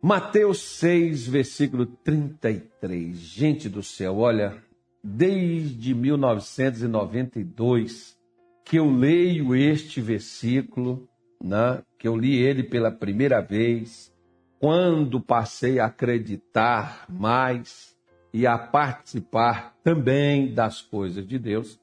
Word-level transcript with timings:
Mateus 0.00 0.60
6, 0.78 1.26
versículo 1.26 1.84
33. 1.84 3.16
Gente 3.16 3.68
do 3.68 3.82
céu, 3.82 4.18
olha, 4.18 4.56
desde 5.02 5.92
1992 5.92 8.16
que 8.64 8.78
eu 8.78 8.88
leio 8.88 9.56
este 9.56 10.00
versículo, 10.00 11.08
né, 11.42 11.82
que 11.98 12.06
eu 12.06 12.16
li 12.16 12.36
ele 12.36 12.62
pela 12.62 12.92
primeira 12.92 13.40
vez, 13.40 14.14
quando 14.60 15.20
passei 15.20 15.80
a 15.80 15.86
acreditar 15.86 17.04
mais 17.08 17.96
e 18.32 18.46
a 18.46 18.56
participar 18.56 19.74
também 19.82 20.54
das 20.54 20.80
coisas 20.80 21.26
de 21.26 21.40
Deus, 21.40 21.76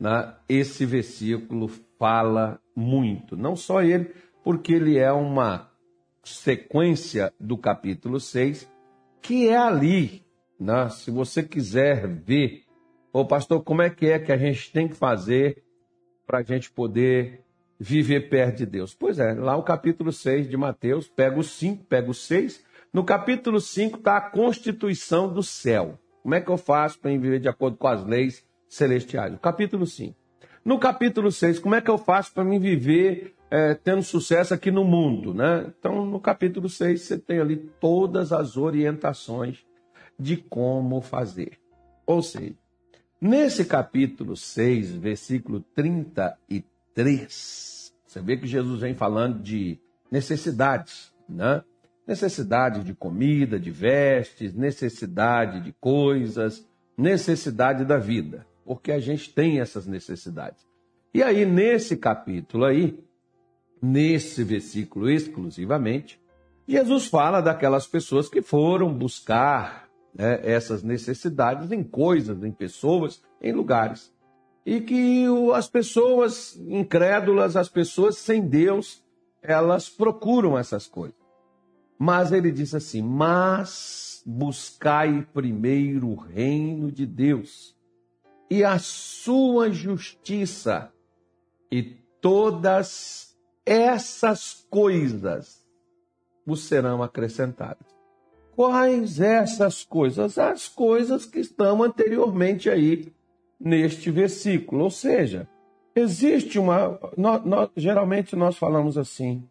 né, 0.00 0.34
esse 0.48 0.84
versículo 0.84 1.70
fala 1.96 2.60
muito. 2.74 3.36
Não 3.36 3.54
só 3.54 3.82
ele, 3.82 4.12
porque 4.42 4.72
ele 4.72 4.98
é 4.98 5.12
uma 5.12 5.70
sequência 6.22 7.32
do 7.38 7.58
capítulo 7.58 8.20
6, 8.20 8.68
que 9.20 9.48
é 9.48 9.56
ali. 9.56 10.24
Né? 10.58 10.88
Se 10.90 11.10
você 11.10 11.42
quiser 11.42 12.06
ver, 12.06 12.62
ô 13.12 13.24
pastor, 13.24 13.62
como 13.62 13.82
é 13.82 13.90
que 13.90 14.06
é 14.06 14.18
que 14.18 14.32
a 14.32 14.36
gente 14.36 14.72
tem 14.72 14.88
que 14.88 14.94
fazer 14.94 15.62
para 16.26 16.38
a 16.38 16.42
gente 16.42 16.70
poder 16.70 17.42
viver 17.78 18.28
perto 18.28 18.58
de 18.58 18.66
Deus? 18.66 18.94
Pois 18.94 19.18
é, 19.18 19.34
lá 19.34 19.56
o 19.56 19.62
capítulo 19.62 20.12
6 20.12 20.48
de 20.48 20.56
Mateus, 20.56 21.08
pega 21.08 21.38
o 21.38 21.42
5, 21.42 21.84
pega 21.84 22.10
o 22.10 22.14
6. 22.14 22.64
No 22.92 23.04
capítulo 23.04 23.60
5 23.60 23.98
está 23.98 24.16
a 24.18 24.30
constituição 24.30 25.32
do 25.32 25.42
céu. 25.42 25.98
Como 26.22 26.34
é 26.34 26.40
que 26.40 26.50
eu 26.50 26.56
faço 26.56 27.00
para 27.00 27.10
viver 27.10 27.40
de 27.40 27.48
acordo 27.48 27.76
com 27.76 27.88
as 27.88 28.04
leis 28.04 28.46
celestiais? 28.68 29.34
O 29.34 29.38
capítulo 29.38 29.86
5. 29.86 30.14
No 30.64 30.78
capítulo 30.78 31.32
6, 31.32 31.58
como 31.58 31.74
é 31.74 31.80
que 31.80 31.90
eu 31.90 31.98
faço 31.98 32.32
para 32.32 32.44
me 32.44 32.58
viver 32.58 33.34
é, 33.52 33.74
tendo 33.74 34.02
sucesso 34.02 34.54
aqui 34.54 34.70
no 34.70 34.82
mundo, 34.82 35.34
né? 35.34 35.70
Então, 35.78 36.06
no 36.06 36.18
capítulo 36.18 36.70
6, 36.70 37.02
você 37.02 37.18
tem 37.18 37.38
ali 37.38 37.56
todas 37.78 38.32
as 38.32 38.56
orientações 38.56 39.58
de 40.18 40.38
como 40.38 41.02
fazer. 41.02 41.58
Ou 42.06 42.22
seja, 42.22 42.54
nesse 43.20 43.66
capítulo 43.66 44.38
6, 44.38 44.92
versículo 44.92 45.60
33, 45.74 47.92
você 48.06 48.22
vê 48.22 48.38
que 48.38 48.46
Jesus 48.46 48.80
vem 48.80 48.94
falando 48.94 49.42
de 49.42 49.78
necessidades, 50.10 51.12
né? 51.28 51.62
Necessidade 52.06 52.82
de 52.82 52.94
comida, 52.94 53.60
de 53.60 53.70
vestes, 53.70 54.54
necessidade 54.54 55.60
de 55.60 55.74
coisas, 55.74 56.66
necessidade 56.96 57.84
da 57.84 57.98
vida, 57.98 58.46
porque 58.64 58.92
a 58.92 58.98
gente 58.98 59.30
tem 59.34 59.60
essas 59.60 59.86
necessidades. 59.86 60.66
E 61.12 61.22
aí, 61.22 61.44
nesse 61.44 61.98
capítulo 61.98 62.64
aí, 62.64 62.98
nesse 63.82 64.44
versículo 64.44 65.10
exclusivamente, 65.10 66.20
Jesus 66.68 67.06
fala 67.06 67.40
daquelas 67.40 67.86
pessoas 67.86 68.28
que 68.28 68.40
foram 68.40 68.94
buscar 68.94 69.88
né, 70.14 70.40
essas 70.44 70.82
necessidades 70.82 71.72
em 71.72 71.82
coisas, 71.82 72.44
em 72.44 72.52
pessoas, 72.52 73.20
em 73.40 73.52
lugares. 73.52 74.14
E 74.64 74.80
que 74.80 75.26
as 75.54 75.68
pessoas 75.68 76.56
incrédulas, 76.68 77.56
as 77.56 77.68
pessoas 77.68 78.16
sem 78.16 78.46
Deus, 78.46 79.02
elas 79.42 79.88
procuram 79.88 80.56
essas 80.56 80.86
coisas. 80.86 81.16
Mas 81.98 82.30
ele 82.30 82.52
diz 82.52 82.72
assim: 82.74 83.02
Mas 83.02 84.22
buscai 84.24 85.26
primeiro 85.34 86.10
o 86.10 86.14
reino 86.14 86.92
de 86.92 87.04
Deus 87.04 87.76
e 88.48 88.62
a 88.62 88.78
sua 88.78 89.70
justiça, 89.70 90.92
e 91.70 91.82
todas 92.20 93.31
essas 93.64 94.66
coisas 94.68 95.62
vos 96.44 96.64
serão 96.64 97.02
acrescentadas. 97.02 97.86
Quais 98.54 99.20
essas 99.20 99.84
coisas? 99.84 100.38
As 100.38 100.68
coisas 100.68 101.24
que 101.24 101.40
estão 101.40 101.82
anteriormente 101.82 102.68
aí 102.68 103.12
neste 103.58 104.10
versículo. 104.10 104.84
Ou 104.84 104.90
seja, 104.90 105.48
existe 105.94 106.58
uma. 106.58 106.98
Nós, 107.16 107.44
nós, 107.44 107.70
geralmente 107.76 108.36
nós 108.36 108.56
falamos 108.56 108.98
assim. 108.98 109.48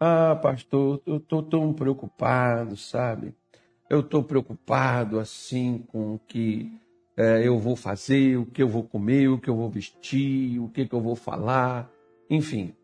Ah, 0.00 0.38
pastor, 0.40 1.00
eu 1.06 1.16
estou 1.16 1.42
tão 1.42 1.72
preocupado, 1.72 2.76
sabe? 2.76 3.34
Eu 3.90 4.00
estou 4.00 4.22
preocupado 4.22 5.18
assim 5.18 5.84
com 5.88 6.14
o 6.14 6.18
que 6.18 6.70
é, 7.16 7.46
eu 7.46 7.58
vou 7.58 7.74
fazer, 7.74 8.36
o 8.36 8.46
que 8.46 8.62
eu 8.62 8.68
vou 8.68 8.84
comer, 8.84 9.28
o 9.28 9.38
que 9.38 9.50
eu 9.50 9.56
vou 9.56 9.68
vestir, 9.68 10.60
o 10.60 10.68
que, 10.68 10.86
que 10.86 10.94
eu 10.94 11.00
vou 11.00 11.16
falar. 11.16 11.90
Enfim, 12.30 12.74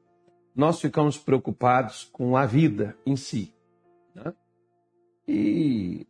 nós 0.55 0.81
ficamos 0.81 1.19
preocupados 1.19 2.05
com 2.13 2.37
a 2.37 2.47
vida 2.47 2.97
em 3.05 3.17
si. 3.17 3.53
Né? 4.15 4.33
E 5.27 6.07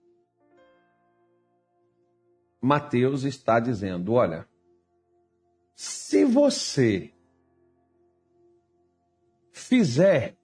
Mateus 2.60 3.24
está 3.24 3.58
dizendo: 3.58 4.12
olha, 4.12 4.46
se 5.74 6.24
você 6.24 7.10
fizer, 9.52 10.36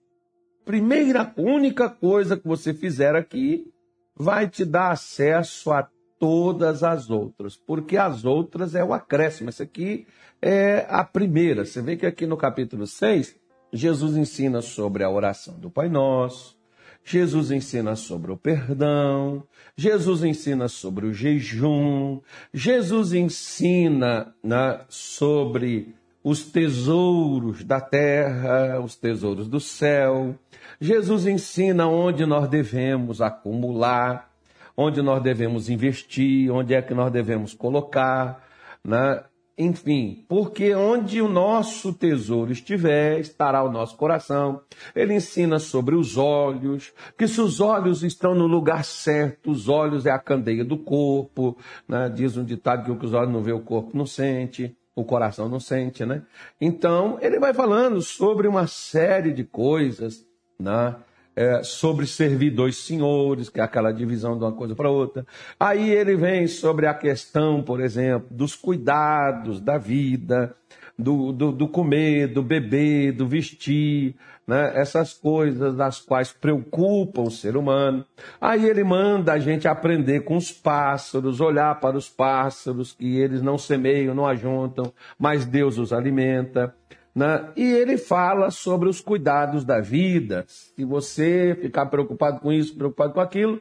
primeira, 0.64 1.32
única 1.36 1.88
coisa 1.88 2.36
que 2.36 2.46
você 2.46 2.72
fizer 2.72 3.14
aqui, 3.14 3.72
vai 4.14 4.48
te 4.48 4.64
dar 4.64 4.90
acesso 4.90 5.72
a 5.72 5.88
todas 6.18 6.82
as 6.82 7.08
outras, 7.08 7.56
porque 7.56 7.96
as 7.96 8.26
outras 8.26 8.74
é 8.74 8.84
o 8.84 8.92
acréscimo. 8.92 9.48
Essa 9.48 9.62
aqui 9.62 10.06
é 10.42 10.86
a 10.88 11.02
primeira. 11.02 11.64
Você 11.64 11.80
vê 11.80 11.96
que 11.96 12.04
aqui 12.04 12.26
no 12.26 12.36
capítulo 12.36 12.86
6, 12.86 13.39
Jesus 13.72 14.16
ensina 14.16 14.60
sobre 14.62 15.04
a 15.04 15.10
oração 15.10 15.54
do 15.58 15.70
Pai 15.70 15.88
Nosso, 15.88 16.58
Jesus 17.04 17.50
ensina 17.50 17.96
sobre 17.96 18.30
o 18.30 18.36
perdão, 18.36 19.42
Jesus 19.76 20.22
ensina 20.22 20.68
sobre 20.68 21.06
o 21.06 21.14
jejum, 21.14 22.20
Jesus 22.52 23.12
ensina 23.12 24.34
né, 24.42 24.80
sobre 24.88 25.94
os 26.22 26.44
tesouros 26.44 27.64
da 27.64 27.80
terra, 27.80 28.80
os 28.80 28.94
tesouros 28.94 29.48
do 29.48 29.58
céu. 29.58 30.34
Jesus 30.80 31.26
ensina 31.26 31.86
onde 31.88 32.26
nós 32.26 32.48
devemos 32.48 33.22
acumular, 33.22 34.30
onde 34.76 35.00
nós 35.00 35.22
devemos 35.22 35.70
investir, 35.70 36.50
onde 36.50 36.74
é 36.74 36.82
que 36.82 36.94
nós 36.94 37.10
devemos 37.10 37.54
colocar. 37.54 38.46
Né? 38.84 39.22
Enfim, 39.62 40.24
porque 40.26 40.74
onde 40.74 41.20
o 41.20 41.28
nosso 41.28 41.92
tesouro 41.92 42.50
estiver, 42.50 43.20
estará 43.20 43.62
o 43.62 43.70
nosso 43.70 43.94
coração. 43.94 44.62
Ele 44.96 45.12
ensina 45.12 45.58
sobre 45.58 45.94
os 45.94 46.16
olhos, 46.16 46.94
que 47.18 47.28
se 47.28 47.42
os 47.42 47.60
olhos 47.60 48.02
estão 48.02 48.34
no 48.34 48.46
lugar 48.46 48.86
certo, 48.86 49.50
os 49.50 49.68
olhos 49.68 50.06
é 50.06 50.10
a 50.10 50.18
candeia 50.18 50.64
do 50.64 50.78
corpo. 50.78 51.58
Né? 51.86 52.08
Diz 52.08 52.38
um 52.38 52.44
ditado 52.44 52.86
que 52.86 52.90
o 52.90 52.98
que 52.98 53.04
os 53.04 53.12
olhos 53.12 53.30
não 53.30 53.42
vê, 53.42 53.52
o 53.52 53.60
corpo 53.60 53.90
não 53.94 54.06
sente 54.06 54.74
o 54.92 55.04
coração 55.04 55.48
não 55.48 55.60
sente, 55.60 56.04
né? 56.04 56.22
Então, 56.60 57.16
ele 57.22 57.38
vai 57.38 57.54
falando 57.54 58.02
sobre 58.02 58.46
uma 58.46 58.66
série 58.66 59.32
de 59.32 59.44
coisas, 59.44 60.26
né? 60.58 60.94
É, 61.40 61.62
sobre 61.62 62.06
servir 62.06 62.50
dois 62.50 62.76
senhores, 62.76 63.48
que 63.48 63.60
é 63.60 63.62
aquela 63.62 63.90
divisão 63.92 64.36
de 64.36 64.44
uma 64.44 64.52
coisa 64.52 64.74
para 64.74 64.90
outra. 64.90 65.24
Aí 65.58 65.88
ele 65.88 66.14
vem 66.14 66.46
sobre 66.46 66.86
a 66.86 66.92
questão, 66.92 67.62
por 67.62 67.80
exemplo, 67.80 68.28
dos 68.30 68.54
cuidados 68.54 69.58
da 69.58 69.78
vida, 69.78 70.54
do, 70.98 71.32
do, 71.32 71.50
do 71.50 71.66
comer, 71.66 72.26
do 72.26 72.42
beber, 72.42 73.12
do 73.12 73.26
vestir, 73.26 74.16
né? 74.46 74.72
essas 74.74 75.14
coisas 75.14 75.74
das 75.74 75.98
quais 75.98 76.30
preocupam 76.30 77.22
o 77.22 77.30
ser 77.30 77.56
humano. 77.56 78.04
Aí 78.38 78.66
ele 78.66 78.84
manda 78.84 79.32
a 79.32 79.38
gente 79.38 79.66
aprender 79.66 80.20
com 80.24 80.36
os 80.36 80.52
pássaros, 80.52 81.40
olhar 81.40 81.80
para 81.80 81.96
os 81.96 82.06
pássaros, 82.06 82.92
que 82.92 83.16
eles 83.16 83.40
não 83.40 83.56
semeiam, 83.56 84.14
não 84.14 84.26
ajuntam, 84.26 84.92
mas 85.18 85.46
Deus 85.46 85.78
os 85.78 85.90
alimenta. 85.90 86.74
Né? 87.14 87.52
E 87.56 87.64
ele 87.64 87.98
fala 87.98 88.50
sobre 88.50 88.88
os 88.88 89.00
cuidados 89.00 89.64
da 89.64 89.80
vida. 89.80 90.44
Se 90.46 90.84
você 90.84 91.56
ficar 91.60 91.86
preocupado 91.86 92.40
com 92.40 92.52
isso, 92.52 92.76
preocupado 92.76 93.12
com 93.12 93.20
aquilo, 93.20 93.60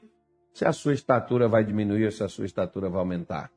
se 0.53 0.65
a 0.65 0.71
sua 0.71 0.94
estatura 0.94 1.47
vai 1.47 1.63
diminuir, 1.63 2.12
se 2.12 2.24
a 2.24 2.27
sua 2.27 2.45
estatura 2.45 2.89
vai 2.89 3.00
aumentar. 3.00 3.51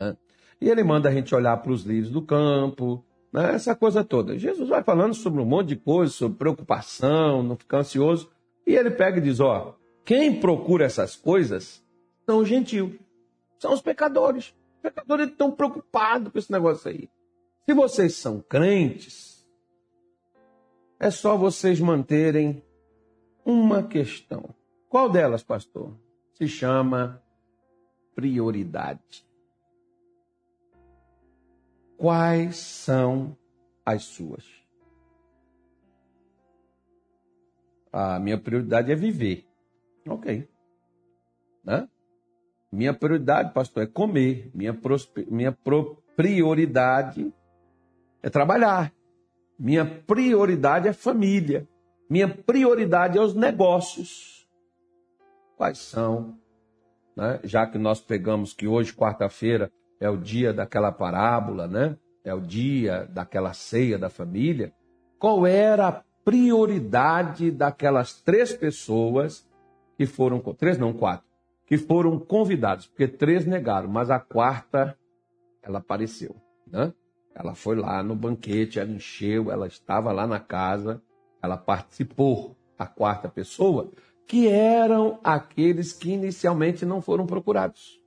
Né? 0.00 0.16
E 0.60 0.68
ele 0.68 0.84
manda 0.84 1.08
a 1.08 1.12
gente 1.12 1.34
olhar 1.34 1.56
para 1.56 1.72
os 1.72 1.84
lírios 1.84 2.10
do 2.10 2.22
campo, 2.22 3.04
né? 3.32 3.54
essa 3.54 3.74
coisa 3.74 4.04
toda. 4.04 4.38
Jesus 4.38 4.68
vai 4.68 4.82
falando 4.82 5.14
sobre 5.14 5.40
um 5.40 5.46
monte 5.46 5.68
de 5.68 5.76
coisas, 5.76 6.14
sobre 6.14 6.38
preocupação, 6.38 7.42
não 7.42 7.56
ficar 7.56 7.78
ansioso. 7.78 8.30
E 8.66 8.74
ele 8.74 8.90
pega 8.90 9.18
e 9.18 9.22
diz: 9.22 9.40
ó, 9.40 9.76
quem 10.04 10.38
procura 10.38 10.84
essas 10.84 11.16
coisas 11.16 11.82
são 12.24 12.38
os 12.38 12.48
gentios, 12.48 12.92
são 13.58 13.72
os 13.72 13.82
pecadores. 13.82 14.54
Os 14.76 14.82
pecadores 14.82 15.28
estão 15.28 15.50
preocupados 15.50 16.32
com 16.32 16.38
esse 16.38 16.52
negócio 16.52 16.90
aí. 16.90 17.08
Se 17.64 17.74
vocês 17.74 18.16
são 18.16 18.40
crentes, 18.40 19.48
é 20.98 21.10
só 21.10 21.36
vocês 21.36 21.80
manterem 21.80 22.62
uma 23.44 23.82
questão. 23.82 24.54
Qual 24.88 25.08
delas, 25.08 25.42
pastor? 25.42 25.96
Se 26.34 26.48
chama 26.48 27.22
prioridade. 28.14 29.26
Quais 31.96 32.56
são 32.56 33.36
as 33.84 34.04
suas? 34.04 34.62
a 37.92 38.18
minha 38.18 38.38
prioridade 38.38 38.90
é 38.90 38.94
viver. 38.94 39.46
Ok. 40.08 40.48
Né? 41.62 41.86
Minha 42.72 42.94
prioridade, 42.94 43.52
pastor, 43.52 43.82
é 43.82 43.86
comer. 43.86 44.50
Minha, 44.54 44.76
minha 45.28 45.56
prioridade 46.16 47.32
é 48.22 48.30
trabalhar. 48.30 48.92
Minha 49.58 49.84
prioridade 49.84 50.88
é 50.88 50.92
família. 50.92 51.68
Minha 52.08 52.28
prioridade 52.28 53.18
é 53.18 53.20
os 53.20 53.34
negócios. 53.34 54.48
Quais 55.56 55.78
são? 55.78 56.38
Né? 57.16 57.40
Já 57.44 57.66
que 57.66 57.78
nós 57.78 58.00
pegamos 58.00 58.52
que 58.52 58.66
hoje, 58.66 58.92
quarta-feira, 58.92 59.70
é 60.00 60.08
o 60.08 60.16
dia 60.16 60.52
daquela 60.52 60.90
parábola, 60.90 61.66
né? 61.66 61.96
É 62.24 62.34
o 62.34 62.40
dia 62.40 63.06
daquela 63.10 63.52
ceia 63.52 63.98
da 63.98 64.08
família. 64.08 64.72
Qual 65.18 65.46
era 65.46 65.88
a 65.88 66.04
prioridade 66.24 67.50
daquelas 67.50 68.20
três 68.20 68.52
pessoas 68.52 69.48
que 69.96 70.06
foram, 70.06 70.40
três 70.54 70.78
não, 70.78 70.92
quatro, 70.92 71.26
que 71.66 71.78
foram 71.78 72.18
convidados, 72.18 72.86
porque 72.86 73.06
três 73.08 73.46
negaram, 73.46 73.88
mas 73.88 74.10
a 74.10 74.18
quarta, 74.18 74.96
ela 75.62 75.78
apareceu, 75.78 76.36
né? 76.66 76.92
Ela 77.34 77.54
foi 77.54 77.76
lá 77.76 78.02
no 78.02 78.14
banquete, 78.14 78.78
ela 78.78 78.90
encheu, 78.90 79.50
ela 79.50 79.66
estava 79.66 80.12
lá 80.12 80.26
na 80.26 80.38
casa, 80.38 81.02
ela 81.42 81.56
participou, 81.56 82.56
a 82.78 82.86
quarta 82.86 83.28
pessoa, 83.28 83.90
que 84.26 84.48
eram 84.48 85.20
aqueles 85.22 85.92
que 85.92 86.10
inicialmente 86.10 86.84
não 86.84 87.00
foram 87.00 87.26
procurados. 87.26 88.00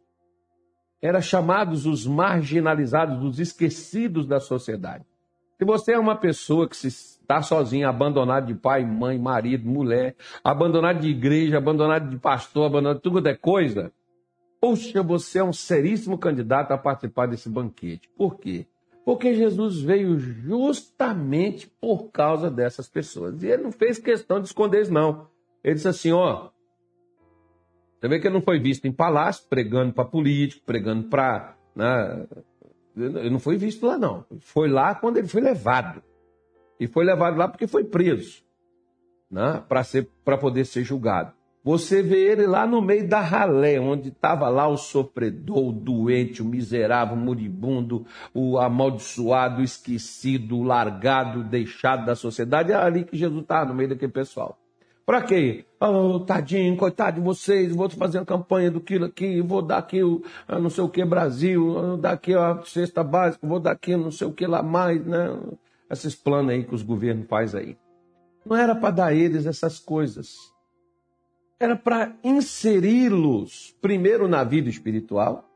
Eram 1.01 1.22
chamados 1.22 1.86
os 1.86 2.06
marginalizados, 2.06 3.24
os 3.24 3.39
esquecidos 3.39 4.25
da 4.25 4.39
sociedade. 4.39 5.06
Se 5.57 5.63
você 5.63 5.94
é 5.94 6.00
uma 6.00 6.18
pessoa 6.18 6.68
que 6.68 6.75
está 6.75 7.42
sozinha, 7.42 7.88
abandonado 7.88 8.48
de 8.48 8.56
pai, 8.56 8.86
mãe, 8.86 9.18
marido, 9.18 9.69
mulher, 9.69 10.16
abandonado 10.44 11.00
de 11.00 11.10
igreja, 11.10 11.57
abandonado 11.57 12.10
de 12.10 12.18
pastor, 12.18 12.66
abandonado 12.66 12.98
de 12.98 13.04
tudo 13.04 13.25
é 13.27 13.36
coisa, 13.36 13.92
poxa, 14.60 15.01
você 15.01 15.39
é 15.39 15.44
um 15.44 15.54
seríssimo 15.54 16.18
candidato 16.18 16.72
a 16.72 16.77
participar 16.77 17.27
desse 17.27 17.50
banquete. 17.50 18.10
Por 18.18 18.38
quê? 18.38 18.68
Porque 19.06 19.36
Jesus 19.36 19.80
veio 19.80 20.18
justamente 20.18 21.68
por 21.80 22.10
causa 22.10 22.50
dessas 22.50 22.90
pessoas. 22.90 23.44
E 23.44 23.48
ele 23.48 23.62
não 23.62 23.72
fez 23.72 24.00
questão 24.00 24.42
de 24.42 24.48
esconder 24.48 24.81
isso, 24.81 24.92
não. 24.92 25.30
Ele 25.63 25.75
disse 25.75 25.88
assim: 25.88 26.12
ó. 26.12 26.50
Você 28.00 28.07
vê 28.10 28.19
que 28.19 28.28
ele 28.28 28.34
não 28.34 28.42
foi 28.42 28.60
visto 28.60 28.86
em 28.86 28.92
palácio, 28.92 29.46
pregando 29.48 29.94
para 29.94 30.06
político, 30.06 30.66
pregando 30.66 31.07
para. 31.07 31.56
Né, 31.75 32.28
ele 32.96 33.30
não 33.30 33.40
foi 33.40 33.57
visto 33.57 33.86
lá, 33.86 33.98
não. 33.98 34.25
Foi 34.40 34.68
lá 34.68 34.96
quando 34.96 35.18
ele 35.18 35.28
foi 35.28 35.42
levado. 35.42 36.01
E 36.80 36.88
foi 36.88 37.06
levado 37.06 37.38
lá 37.38 37.48
porque 37.48 37.68
foi 37.68 37.84
preso. 37.84 38.44
Né, 39.30 39.63
para 40.24 40.38
poder 40.38 40.66
ser 40.66 40.84
julgado. 40.84 41.31
Você 41.66 42.04
vê 42.04 42.32
ele 42.32 42.46
lá 42.46 42.68
no 42.68 42.80
meio 42.80 43.08
da 43.08 43.20
ralé, 43.20 43.80
onde 43.80 44.10
estava 44.10 44.48
lá 44.50 44.68
o 44.68 44.78
sofredor, 44.78 45.70
o 45.70 45.72
doente, 45.72 46.44
o 46.44 46.46
miserável, 46.46 47.16
o 47.16 47.20
moribundo, 47.20 48.06
o 48.36 48.60
amaldiçoado, 48.60 49.62
o 49.62 49.64
esquecido, 49.64 50.60
o 50.60 50.64
largado, 50.64 51.40
o 51.40 51.44
deixado 51.44 52.06
da 52.06 52.16
sociedade. 52.16 52.72
É 52.72 52.76
ali 52.76 53.04
que 53.04 53.18
Jesus 53.18 53.42
estava, 53.42 53.70
no 53.70 53.74
meio 53.74 53.90
daquele 53.90 54.12
pessoal. 54.12 54.60
Para 55.08 55.24
quê? 55.24 55.66
Oh, 55.82 56.20
tadinho, 56.20 56.78
coitado 56.78 57.20
de 57.20 57.26
vocês, 57.26 57.76
vou 57.76 57.90
fazer 57.90 58.20
uma 58.20 58.26
campanha 58.26 58.70
do 58.70 58.80
quilo 58.80 59.06
aqui, 59.06 59.42
vou 59.42 59.64
dar 59.64 59.80
aqui 59.80 60.04
o 60.04 60.22
não 60.48 60.70
sei 60.70 60.84
o 60.84 60.90
que 60.90 61.04
Brasil, 61.04 61.74
vou 61.74 61.98
dar 61.98 62.12
aqui 62.12 62.36
a 62.36 62.62
cesta 62.64 63.04
básica, 63.04 63.48
vou 63.48 63.60
dar 63.60 63.72
aqui 63.72 63.98
não 63.98 64.12
sei 64.12 64.28
o 64.28 64.32
que 64.32 64.46
lá 64.46 64.62
mais, 64.62 65.04
né? 65.04 65.36
Esses 65.90 66.14
planos 66.14 66.52
aí 66.52 66.64
que 66.64 66.76
os 66.76 66.84
governos 66.84 67.28
fazem 67.28 67.60
aí. 67.60 67.78
Não 68.46 68.56
era 68.56 68.76
para 68.76 68.92
dar 68.92 69.06
a 69.08 69.14
eles 69.16 69.48
essas 69.48 69.80
coisas 69.80 70.54
era 71.60 71.75
para 71.75 72.18
inseri-los 72.24 73.75
primeiro 73.81 74.28
na 74.28 74.44
vida 74.44 74.69
espiritual 74.69 75.50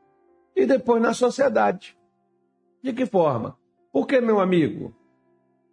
e 0.56 0.66
depois 0.66 1.00
na 1.02 1.12
sociedade. 1.12 1.96
De 2.82 2.92
que 2.92 3.06
forma? 3.06 3.58
Porque, 3.92 4.20
meu 4.20 4.40
amigo, 4.40 4.94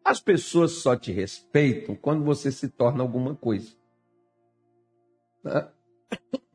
as 0.04 0.20
pessoas 0.20 0.72
só 0.74 0.96
te 0.96 1.12
respeitam 1.12 1.96
quando 1.96 2.24
você 2.24 2.52
se 2.52 2.70
torna 2.70 3.04
alguma 3.04 3.36
coisa. 3.36 3.76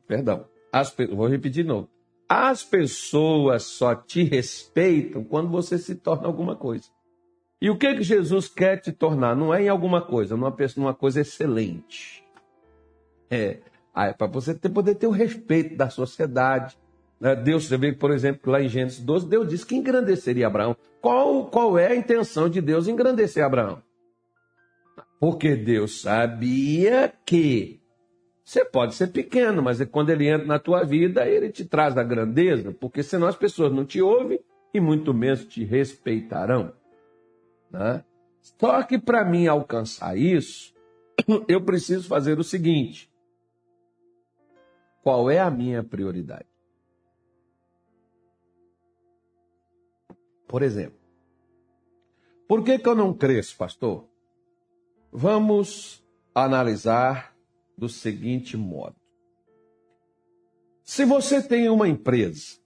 Perdão. 0.07 0.47
As, 0.71 0.95
vou 1.11 1.27
repetir 1.27 1.63
de 1.63 1.69
novo. 1.69 1.89
As 2.27 2.63
pessoas 2.63 3.63
só 3.63 3.93
te 3.95 4.23
respeitam 4.23 5.23
quando 5.23 5.49
você 5.49 5.77
se 5.77 5.95
torna 5.95 6.25
alguma 6.25 6.55
coisa. 6.55 6.89
E 7.61 7.69
o 7.69 7.77
que, 7.77 7.93
que 7.95 8.03
Jesus 8.03 8.49
quer 8.49 8.81
te 8.81 8.91
tornar? 8.91 9.35
Não 9.35 9.53
é 9.53 9.63
em 9.63 9.69
alguma 9.69 10.01
coisa, 10.01 10.35
numa, 10.35 10.55
numa 10.75 10.93
coisa 10.93 11.21
excelente. 11.21 12.22
É, 13.29 13.59
para 13.93 14.27
você 14.27 14.53
ter, 14.53 14.69
poder 14.69 14.95
ter 14.95 15.07
o 15.07 15.11
respeito 15.11 15.75
da 15.75 15.89
sociedade. 15.89 16.77
Né? 17.19 17.35
Deus, 17.35 17.65
você 17.65 17.77
vê, 17.77 17.93
por 17.93 18.11
exemplo, 18.11 18.51
lá 18.51 18.61
em 18.61 18.67
Gênesis 18.67 18.99
12, 18.99 19.27
Deus 19.27 19.47
disse 19.47 19.65
que 19.65 19.75
engrandeceria 19.75 20.47
Abraão. 20.47 20.75
Qual, 21.01 21.45
qual 21.47 21.77
é 21.77 21.87
a 21.87 21.95
intenção 21.95 22.49
de 22.49 22.61
Deus 22.61 22.87
engrandecer 22.87 23.43
Abraão? 23.43 23.81
Porque 25.19 25.55
Deus 25.55 26.01
sabia 26.01 27.13
que 27.25 27.79
você 28.43 28.65
pode 28.65 28.93
ser 28.95 29.07
pequeno, 29.07 29.61
mas 29.61 29.81
quando 29.85 30.09
ele 30.09 30.27
entra 30.27 30.45
na 30.45 30.59
tua 30.59 30.83
vida, 30.83 31.25
ele 31.25 31.49
te 31.49 31.63
traz 31.63 31.97
a 31.97 32.03
grandeza, 32.03 32.75
porque 32.77 33.01
senão 33.01 33.27
as 33.27 33.37
pessoas 33.37 33.71
não 33.71 33.85
te 33.85 34.01
ouvem 34.01 34.39
e 34.73 34.81
muito 34.81 35.13
menos 35.13 35.45
te 35.45 35.63
respeitarão. 35.63 36.73
Né? 37.71 38.03
Só 38.41 38.83
que 38.83 38.99
para 38.99 39.23
mim 39.23 39.47
alcançar 39.47 40.17
isso, 40.17 40.73
eu 41.47 41.61
preciso 41.61 42.07
fazer 42.07 42.37
o 42.37 42.43
seguinte: 42.43 43.09
qual 45.03 45.29
é 45.29 45.37
a 45.37 45.51
minha 45.51 45.83
prioridade? 45.83 46.47
Por 50.47 50.63
exemplo, 50.63 50.99
por 52.47 52.63
que, 52.63 52.79
que 52.79 52.87
eu 52.87 52.95
não 52.95 53.13
cresço, 53.13 53.57
pastor? 53.57 54.07
Vamos 55.11 56.03
analisar 56.33 57.35
do 57.77 57.89
seguinte 57.89 58.55
modo. 58.55 58.95
Se 60.83 61.05
você 61.05 61.41
tem 61.41 61.69
uma 61.69 61.87
empresa, 61.87 62.59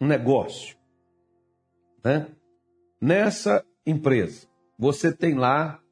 um 0.00 0.06
negócio, 0.06 0.76
né? 2.04 2.28
Nessa 3.00 3.64
empresa, 3.86 4.48
você 4.78 5.12
tem 5.12 5.34
lá 5.34 5.82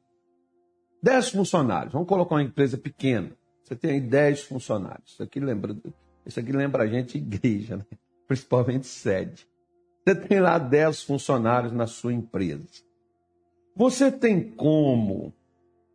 10 1.01 1.29
funcionários. 1.29 1.93
Vamos 1.93 2.07
colocar 2.07 2.35
uma 2.35 2.43
empresa 2.43 2.77
pequena. 2.77 3.35
Você 3.63 3.75
tem 3.75 3.91
aí 3.91 4.01
10 4.01 4.43
funcionários. 4.43 5.13
Isso 5.13 5.23
aqui 5.23 5.39
lembra, 5.39 5.75
isso 6.25 6.39
aqui 6.39 6.51
lembra 6.51 6.83
a 6.83 6.87
gente 6.87 7.17
igreja, 7.17 7.77
né? 7.77 7.85
principalmente 8.27 8.87
sede. 8.87 9.47
Você 10.05 10.15
tem 10.15 10.39
lá 10.39 10.57
10 10.57 11.03
funcionários 11.03 11.71
na 11.71 11.87
sua 11.87 12.13
empresa. 12.13 12.67
Você 13.75 14.11
tem 14.11 14.51
como 14.51 15.33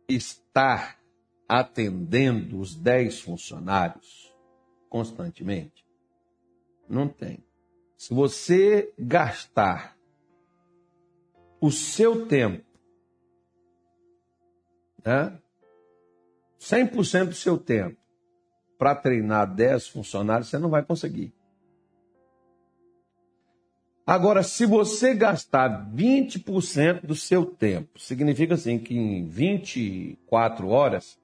estar 0.07 0.99
atendendo 1.47 2.59
os 2.59 2.75
10 2.75 3.21
funcionários 3.21 4.35
constantemente? 4.89 5.85
Não 6.87 7.07
tem. 7.07 7.43
Se 7.95 8.13
você 8.13 8.91
gastar 8.97 9.95
o 11.61 11.71
seu 11.71 12.25
tempo 12.25 12.65
né, 15.05 15.39
100% 16.59 17.29
do 17.29 17.35
seu 17.35 17.57
tempo 17.57 17.97
para 18.77 18.95
treinar 18.95 19.53
10 19.53 19.87
funcionários, 19.87 20.49
você 20.49 20.57
não 20.57 20.69
vai 20.69 20.83
conseguir. 20.83 21.33
Agora, 24.05 24.41
se 24.41 24.65
você 24.65 25.13
gastar 25.13 25.87
20% 25.93 27.05
do 27.05 27.13
seu 27.13 27.45
tempo, 27.45 27.99
significa 27.99 28.55
assim 28.55 28.79
que 28.79 28.97
em 28.97 29.27
24 29.27 30.67
horas, 30.67 31.19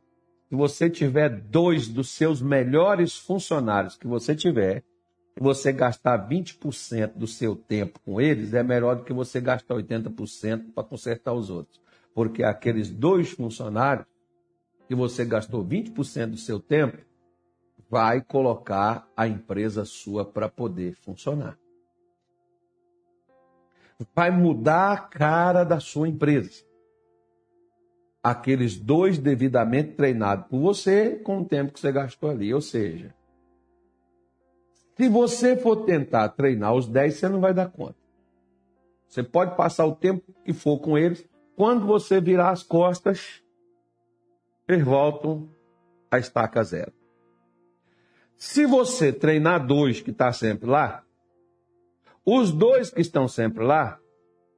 se 0.47 0.55
você 0.55 0.87
tiver 0.87 1.29
dois 1.29 1.87
dos 1.87 2.11
seus 2.11 2.43
melhores 2.43 3.17
funcionários 3.17 3.97
que 3.97 4.05
você 4.05 4.35
tiver, 4.35 4.83
você 5.35 5.71
gastar 5.73 6.29
20% 6.29 7.13
do 7.15 7.25
seu 7.25 7.55
tempo 7.55 7.99
com 8.05 8.21
eles, 8.21 8.53
é 8.53 8.61
melhor 8.61 8.97
do 8.97 9.03
que 9.03 9.11
você 9.11 9.41
gastar 9.41 9.75
80% 9.75 10.73
para 10.73 10.83
consertar 10.83 11.33
os 11.33 11.49
outros. 11.49 11.81
Porque 12.13 12.43
aqueles 12.43 12.89
dois 12.89 13.31
funcionários 13.31 14.05
que 14.87 14.95
você 14.95 15.25
gastou 15.25 15.65
20% 15.65 16.31
do 16.31 16.37
seu 16.37 16.59
tempo, 16.59 16.97
vai 17.89 18.21
colocar 18.21 19.07
a 19.15 19.27
empresa 19.27 19.85
sua 19.85 20.25
para 20.25 20.49
poder 20.49 20.95
funcionar. 20.95 21.57
Vai 24.13 24.29
mudar 24.31 24.91
a 24.91 24.97
cara 24.97 25.63
da 25.63 25.79
sua 25.79 26.07
empresa. 26.07 26.63
Aqueles 28.21 28.75
dois 28.75 29.17
devidamente 29.17 29.93
treinados 29.93 30.47
por 30.47 30.59
você 30.59 31.15
com 31.17 31.39
o 31.41 31.45
tempo 31.45 31.73
que 31.73 31.79
você 31.79 31.91
gastou 31.91 32.29
ali. 32.29 32.53
Ou 32.53 32.61
seja, 32.61 33.15
se 34.97 35.07
você 35.07 35.55
for 35.55 35.85
tentar 35.85 36.29
treinar 36.29 36.73
os 36.73 36.87
10, 36.87 37.13
você 37.13 37.29
não 37.29 37.39
vai 37.39 37.53
dar 37.53 37.69
conta. 37.69 37.95
Você 39.07 39.23
pode 39.23 39.55
passar 39.55 39.85
o 39.85 39.95
tempo 39.95 40.33
que 40.43 40.51
for 40.51 40.79
com 40.79 40.97
eles. 40.97 41.25
Quando 41.55 41.85
você 41.85 42.19
virar 42.19 42.49
as 42.49 42.63
costas, 42.63 43.44
eles 44.67 44.83
voltam 44.83 45.49
à 46.09 46.17
estaca 46.17 46.63
zero. 46.63 46.93
Se 48.37 48.65
você 48.65 49.13
treinar 49.13 49.65
dois 49.65 50.01
que 50.01 50.11
está 50.11 50.31
sempre 50.31 50.69
lá, 50.69 51.03
os 52.25 52.51
dois 52.51 52.89
que 52.89 53.01
estão 53.01 53.27
sempre 53.27 53.63
lá, 53.63 53.99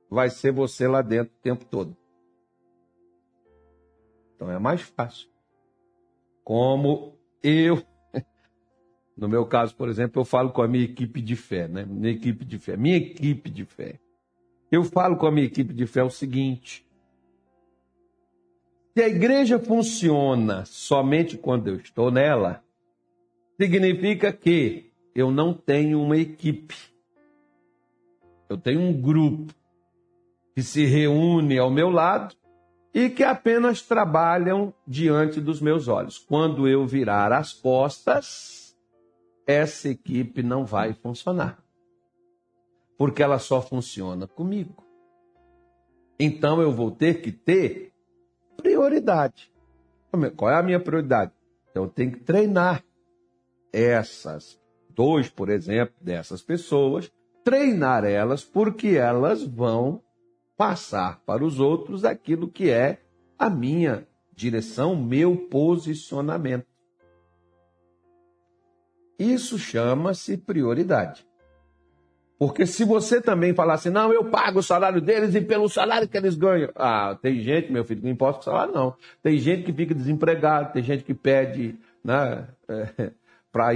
vai 0.10 0.30
ser 0.30 0.52
você 0.52 0.88
lá 0.88 1.02
dentro 1.02 1.34
o 1.36 1.42
tempo 1.42 1.66
todo. 1.66 1.96
Então 4.36 4.50
é 4.50 4.58
mais 4.58 4.82
fácil. 4.82 5.30
Como 6.44 7.18
eu, 7.44 7.84
no 9.18 9.28
meu 9.28 9.46
caso, 9.46 9.76
por 9.76 9.90
exemplo, 9.90 10.22
eu 10.22 10.26
falo 10.26 10.52
com 10.52 10.62
a 10.62 10.68
minha 10.68 10.86
equipe 10.86 11.22
de 11.22 11.36
fé, 11.36 11.68
né? 11.68 11.86
Minha 11.86 12.14
equipe 12.14 12.46
de 12.46 12.58
fé, 12.58 12.78
minha 12.78 12.98
equipe 12.98 13.50
de 13.50 13.66
fé. 13.66 14.00
Eu 14.72 14.84
falo 14.84 15.18
com 15.18 15.28
a 15.28 15.32
minha 15.32 15.46
equipe 15.46 15.74
de 15.74 15.86
fé 15.86 16.04
o 16.04 16.10
seguinte: 16.10 16.87
se 18.98 19.04
a 19.04 19.08
igreja 19.08 19.60
funciona 19.60 20.66
somente 20.66 21.38
quando 21.38 21.68
eu 21.68 21.76
estou 21.76 22.10
nela, 22.10 22.64
significa 23.56 24.34
que 24.34 24.92
eu 25.14 25.30
não 25.30 25.54
tenho 25.54 26.02
uma 26.02 26.18
equipe. 26.18 26.76
Eu 28.50 28.58
tenho 28.58 28.82
um 28.82 29.00
grupo 29.00 29.54
que 30.56 30.64
se 30.64 30.84
reúne 30.86 31.60
ao 31.60 31.70
meu 31.70 31.92
lado 31.92 32.36
e 32.92 33.08
que 33.08 33.24
apenas 33.24 33.84
trabalham 33.84 34.74
diante 34.88 35.40
dos 35.40 35.62
meus 35.62 35.88
olhos. 35.88 36.18
Quando 36.18 36.68
eu 36.68 36.84
virar 36.88 37.32
as 37.32 37.54
costas, 37.54 38.76
essa 39.46 39.90
equipe 39.90 40.42
não 40.42 40.66
vai 40.66 40.94
funcionar. 40.94 41.64
Porque 42.98 43.22
ela 43.22 43.38
só 43.38 43.62
funciona 43.62 44.26
comigo. 44.26 44.84
Então 46.20 46.60
eu 46.60 46.72
vou 46.72 46.90
ter 46.90 47.22
que 47.22 47.32
ter 47.32 47.94
prioridade. 48.78 49.52
Qual 50.36 50.52
é 50.52 50.56
a 50.56 50.64
minha 50.64 50.80
prioridade? 50.80 51.32
Então 51.72 51.84
eu 51.84 51.90
tenho 51.90 52.12
que 52.12 52.20
treinar 52.20 52.84
essas 53.74 54.60
dois, 54.92 55.30
por 55.30 55.50
exemplo, 55.50 55.96
dessas 56.00 56.42
pessoas, 56.42 57.12
treinar 57.44 58.06
elas 58.06 58.44
porque 58.44 58.90
elas 58.90 59.44
vão 59.44 60.02
passar 60.56 61.22
para 61.26 61.44
os 61.44 61.60
outros 61.60 62.06
aquilo 62.06 62.48
que 62.48 62.70
é 62.70 63.02
a 63.38 63.50
minha 63.50 64.08
direção, 64.34 64.96
meu 64.96 65.36
posicionamento. 65.36 66.68
Isso 69.20 69.58
chama-se 69.58 70.38
prioridade. 70.38 71.27
Porque 72.40 72.68
se 72.68 72.84
você 72.84 73.20
também 73.20 73.54
falar 73.54 73.76
assim, 73.76 73.90
não, 73.90 74.14
eu 74.14 74.26
pago 74.26 74.60
o 74.60 74.64
salário 74.64 75.02
deles 75.02 75.34
e 75.34 75.42
pelo 75.42 75.68
salário 75.68 76.08
que 76.08 76.16
eles 76.16 76.36
ganham. 76.36 76.70
Ah, 76.76 77.18
tem 77.20 77.40
gente, 77.40 77.72
meu 77.72 77.84
filho, 77.84 78.02
que 78.02 78.06
não 78.06 78.14
importa 78.14 78.42
o 78.42 78.44
salário, 78.44 78.74
não. 78.74 78.96
Tem 79.24 79.38
gente 79.40 79.64
que 79.64 79.74
fica 79.74 79.96
desempregado, 79.96 80.72
tem 80.72 80.84
gente 80.84 81.04
que 81.04 81.16
pede 81.16 81.76
né, 82.04 82.48
é, 82.70 83.12
para 83.52 83.72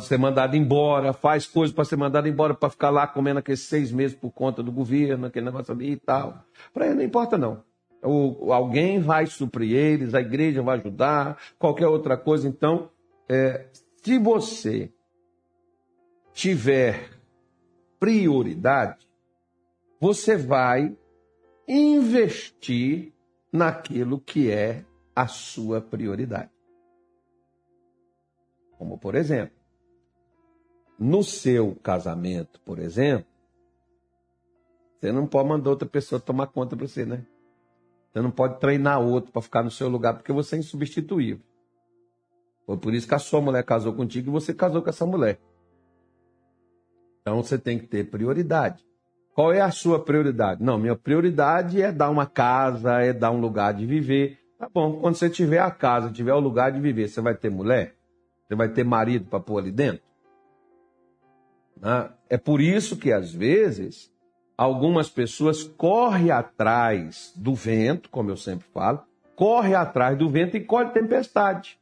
ser 0.00 0.18
mandado 0.18 0.56
embora, 0.56 1.12
faz 1.12 1.46
coisas 1.46 1.72
para 1.72 1.84
ser 1.84 1.96
mandado 1.96 2.26
embora, 2.26 2.52
para 2.52 2.68
ficar 2.68 2.90
lá 2.90 3.06
comendo 3.06 3.38
aqueles 3.38 3.60
seis 3.60 3.92
meses 3.92 4.16
por 4.16 4.32
conta 4.32 4.60
do 4.60 4.72
governo, 4.72 5.26
aquele 5.26 5.46
negócio 5.46 5.72
ali 5.72 5.92
e 5.92 5.96
tal. 5.96 6.44
Para 6.74 6.86
ele 6.86 6.96
não 6.96 7.04
importa, 7.04 7.38
não. 7.38 7.62
O, 8.02 8.52
alguém 8.52 8.98
vai 8.98 9.26
suprir 9.26 9.76
eles, 9.76 10.14
a 10.14 10.20
igreja 10.20 10.62
vai 10.62 10.78
ajudar, 10.78 11.38
qualquer 11.58 11.86
outra 11.86 12.16
coisa. 12.16 12.48
Então, 12.48 12.90
é, 13.28 13.66
se 14.02 14.18
você 14.18 14.90
tiver 16.32 17.19
prioridade, 18.00 19.06
você 20.00 20.36
vai 20.36 20.96
investir 21.68 23.12
naquilo 23.52 24.18
que 24.18 24.50
é 24.50 24.84
a 25.14 25.26
sua 25.26 25.80
prioridade. 25.80 26.50
Como, 28.78 28.96
por 28.98 29.14
exemplo, 29.14 29.54
no 30.98 31.22
seu 31.22 31.76
casamento, 31.82 32.60
por 32.62 32.78
exemplo, 32.78 33.26
você 34.98 35.12
não 35.12 35.26
pode 35.26 35.48
mandar 35.48 35.70
outra 35.70 35.88
pessoa 35.88 36.20
tomar 36.20 36.46
conta 36.46 36.76
para 36.76 36.86
você, 36.86 37.04
né? 37.04 37.26
Você 38.12 38.20
não 38.20 38.30
pode 38.30 38.58
treinar 38.58 39.00
outro 39.00 39.30
para 39.30 39.42
ficar 39.42 39.62
no 39.62 39.70
seu 39.70 39.88
lugar, 39.88 40.14
porque 40.14 40.32
você 40.32 40.56
é 40.56 40.58
insubstituível. 40.58 41.44
Foi 42.66 42.76
por 42.76 42.94
isso 42.94 43.06
que 43.06 43.14
a 43.14 43.18
sua 43.18 43.40
mulher 43.40 43.64
casou 43.64 43.92
contigo 43.92 44.30
e 44.30 44.32
você 44.32 44.54
casou 44.54 44.82
com 44.82 44.90
essa 44.90 45.06
mulher. 45.06 45.38
Então 47.20 47.42
você 47.42 47.58
tem 47.58 47.78
que 47.78 47.86
ter 47.86 48.10
prioridade. 48.10 48.84
Qual 49.34 49.52
é 49.52 49.60
a 49.60 49.70
sua 49.70 50.02
prioridade? 50.02 50.62
Não, 50.62 50.78
minha 50.78 50.96
prioridade 50.96 51.80
é 51.80 51.92
dar 51.92 52.10
uma 52.10 52.26
casa, 52.26 53.00
é 53.00 53.12
dar 53.12 53.30
um 53.30 53.40
lugar 53.40 53.72
de 53.74 53.86
viver. 53.86 54.38
Tá 54.58 54.68
bom, 54.72 55.00
quando 55.00 55.14
você 55.14 55.30
tiver 55.30 55.60
a 55.60 55.70
casa, 55.70 56.10
tiver 56.10 56.34
o 56.34 56.40
lugar 56.40 56.72
de 56.72 56.80
viver, 56.80 57.08
você 57.08 57.20
vai 57.20 57.34
ter 57.34 57.50
mulher? 57.50 57.94
Você 58.46 58.54
vai 58.54 58.68
ter 58.68 58.84
marido 58.84 59.26
para 59.26 59.40
pôr 59.40 59.58
ali 59.58 59.70
dentro? 59.70 60.02
Né? 61.80 62.10
É 62.28 62.36
por 62.36 62.60
isso 62.60 62.96
que, 62.96 63.12
às 63.12 63.32
vezes, 63.32 64.12
algumas 64.58 65.08
pessoas 65.08 65.62
correm 65.62 66.30
atrás 66.30 67.32
do 67.34 67.54
vento, 67.54 68.10
como 68.10 68.30
eu 68.30 68.36
sempre 68.36 68.66
falo, 68.74 69.02
corre 69.34 69.74
atrás 69.74 70.18
do 70.18 70.28
vento 70.28 70.56
e 70.56 70.60
colhe 70.60 70.90
tempestade. 70.90 71.78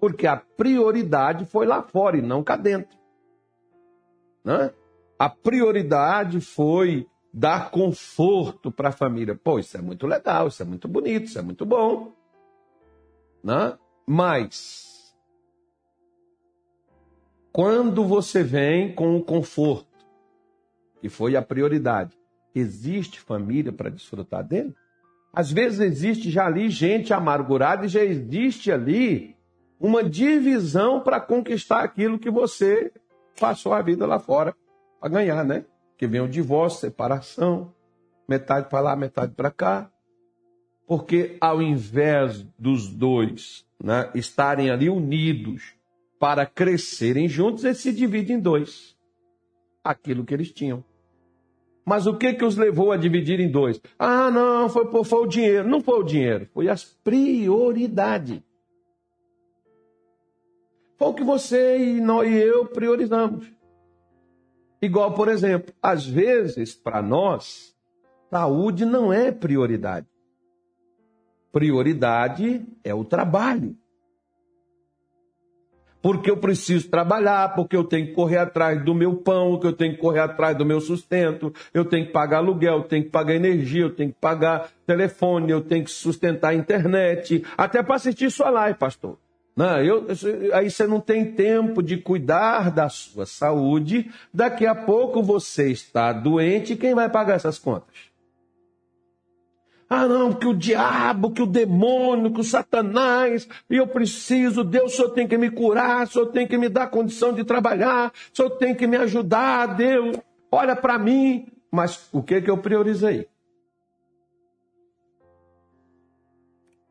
Porque 0.00 0.26
a 0.26 0.36
prioridade 0.36 1.44
foi 1.44 1.66
lá 1.66 1.82
fora 1.82 2.16
e 2.16 2.22
não 2.22 2.42
cá 2.42 2.56
dentro. 2.56 2.96
Né? 4.48 4.70
A 5.18 5.28
prioridade 5.28 6.40
foi 6.40 7.06
dar 7.30 7.70
conforto 7.70 8.72
para 8.72 8.88
a 8.88 8.92
família. 8.92 9.34
Pô, 9.34 9.58
isso 9.58 9.76
é 9.76 9.82
muito 9.82 10.06
legal, 10.06 10.48
isso 10.48 10.62
é 10.62 10.64
muito 10.64 10.88
bonito, 10.88 11.26
isso 11.26 11.38
é 11.38 11.42
muito 11.42 11.66
bom. 11.66 12.14
Né? 13.44 13.76
Mas 14.06 15.14
quando 17.52 18.06
você 18.06 18.42
vem 18.42 18.94
com 18.94 19.18
o 19.18 19.22
conforto, 19.22 19.86
que 20.98 21.10
foi 21.10 21.36
a 21.36 21.42
prioridade, 21.42 22.18
existe 22.54 23.20
família 23.20 23.70
para 23.70 23.90
desfrutar 23.90 24.42
dele? 24.42 24.74
Às 25.30 25.52
vezes 25.52 25.80
existe 25.80 26.30
já 26.30 26.46
ali 26.46 26.70
gente 26.70 27.12
amargurada 27.12 27.84
e 27.84 27.88
já 27.90 28.02
existe 28.02 28.72
ali 28.72 29.36
uma 29.78 30.02
divisão 30.02 31.02
para 31.02 31.20
conquistar 31.20 31.84
aquilo 31.84 32.18
que 32.18 32.30
você 32.30 32.90
passou 33.38 33.72
a 33.72 33.82
vida 33.82 34.06
lá 34.06 34.18
fora 34.18 34.54
para 35.00 35.08
ganhar, 35.08 35.44
né? 35.44 35.64
Que 35.96 36.06
vem 36.06 36.20
o 36.20 36.28
divórcio, 36.28 36.80
separação, 36.80 37.72
metade 38.28 38.68
para 38.68 38.80
lá, 38.80 38.96
metade 38.96 39.32
para 39.34 39.50
cá. 39.50 39.90
Porque 40.86 41.36
ao 41.40 41.60
invés 41.60 42.42
dos 42.58 42.88
dois 42.88 43.66
né, 43.82 44.10
estarem 44.14 44.70
ali 44.70 44.88
unidos, 44.88 45.78
para 46.18 46.44
crescerem 46.44 47.28
juntos, 47.28 47.64
eles 47.64 47.78
se 47.78 47.92
dividem 47.92 48.36
em 48.36 48.40
dois. 48.40 48.96
Aquilo 49.84 50.24
que 50.24 50.34
eles 50.34 50.52
tinham. 50.52 50.84
Mas 51.86 52.06
o 52.06 52.16
que 52.16 52.34
que 52.34 52.44
os 52.44 52.56
levou 52.56 52.92
a 52.92 52.96
dividir 52.96 53.40
em 53.40 53.50
dois? 53.50 53.80
Ah, 53.98 54.30
não, 54.30 54.68
foi, 54.68 54.86
foi 55.04 55.18
o 55.20 55.26
dinheiro. 55.26 55.66
Não 55.66 55.80
foi 55.80 56.00
o 56.00 56.02
dinheiro, 56.02 56.48
foi 56.52 56.68
as 56.68 56.84
prioridades. 56.84 58.42
Foi 60.98 61.08
o 61.08 61.14
que 61.14 61.24
você 61.24 61.78
e, 61.78 62.00
nós, 62.00 62.28
e 62.28 62.34
eu 62.34 62.66
priorizamos. 62.66 63.50
Igual, 64.82 65.14
por 65.14 65.28
exemplo, 65.28 65.72
às 65.82 66.04
vezes, 66.04 66.74
para 66.74 67.00
nós, 67.00 67.74
saúde 68.30 68.84
não 68.84 69.12
é 69.12 69.32
prioridade. 69.32 70.06
Prioridade 71.52 72.66
é 72.84 72.92
o 72.92 73.04
trabalho 73.04 73.76
porque 76.00 76.30
eu 76.30 76.36
preciso 76.36 76.88
trabalhar, 76.88 77.54
porque 77.54 77.76
eu 77.76 77.84
tenho 77.84 78.06
que 78.06 78.12
correr 78.12 78.38
atrás 78.38 78.82
do 78.82 78.94
meu 78.94 79.16
pão, 79.16 79.58
que 79.58 79.66
eu 79.66 79.72
tenho 79.72 79.94
que 79.94 80.00
correr 80.00 80.20
atrás 80.20 80.56
do 80.56 80.64
meu 80.64 80.80
sustento, 80.80 81.52
eu 81.74 81.84
tenho 81.84 82.06
que 82.06 82.12
pagar 82.12 82.38
aluguel, 82.38 82.78
eu 82.78 82.84
tenho 82.84 83.04
que 83.04 83.10
pagar 83.10 83.34
energia, 83.34 83.82
eu 83.82 83.94
tenho 83.94 84.10
que 84.10 84.18
pagar 84.18 84.70
telefone, 84.86 85.50
eu 85.50 85.60
tenho 85.60 85.84
que 85.84 85.90
sustentar 85.90 86.50
a 86.50 86.54
internet, 86.54 87.44
até 87.56 87.82
para 87.82 87.96
assistir 87.96 88.30
sua 88.30 88.50
live, 88.50 88.78
pastor. 88.78 89.18
Não, 89.58 89.82
eu, 89.82 90.06
aí 90.52 90.70
você 90.70 90.86
não 90.86 91.00
tem 91.00 91.32
tempo 91.32 91.82
de 91.82 91.96
cuidar 91.96 92.70
da 92.70 92.88
sua 92.88 93.26
saúde, 93.26 94.08
daqui 94.32 94.64
a 94.64 94.72
pouco 94.72 95.20
você 95.20 95.72
está 95.72 96.12
doente, 96.12 96.76
quem 96.76 96.94
vai 96.94 97.10
pagar 97.10 97.34
essas 97.34 97.58
contas? 97.58 97.92
Ah, 99.90 100.06
não, 100.06 100.32
que 100.32 100.46
o 100.46 100.54
diabo, 100.54 101.32
que 101.32 101.42
o 101.42 101.46
demônio, 101.46 102.32
que 102.32 102.40
o 102.40 102.44
satanás, 102.44 103.48
e 103.68 103.74
eu 103.74 103.88
preciso, 103.88 104.62
Deus, 104.62 104.94
senhor 104.94 105.10
tem 105.10 105.26
que 105.26 105.36
me 105.36 105.50
curar, 105.50 106.06
senhor 106.06 106.26
tem 106.26 106.46
que 106.46 106.56
me 106.56 106.68
dar 106.68 106.86
condição 106.86 107.32
de 107.32 107.42
trabalhar, 107.42 108.12
senhor 108.32 108.50
tem 108.50 108.76
que 108.76 108.86
me 108.86 108.96
ajudar, 108.96 109.74
Deus, 109.74 110.18
olha 110.52 110.76
para 110.76 110.96
mim. 111.00 111.48
Mas 111.68 112.08
o 112.12 112.22
que 112.22 112.40
que 112.40 112.48
eu 112.48 112.58
priorizei? 112.58 113.26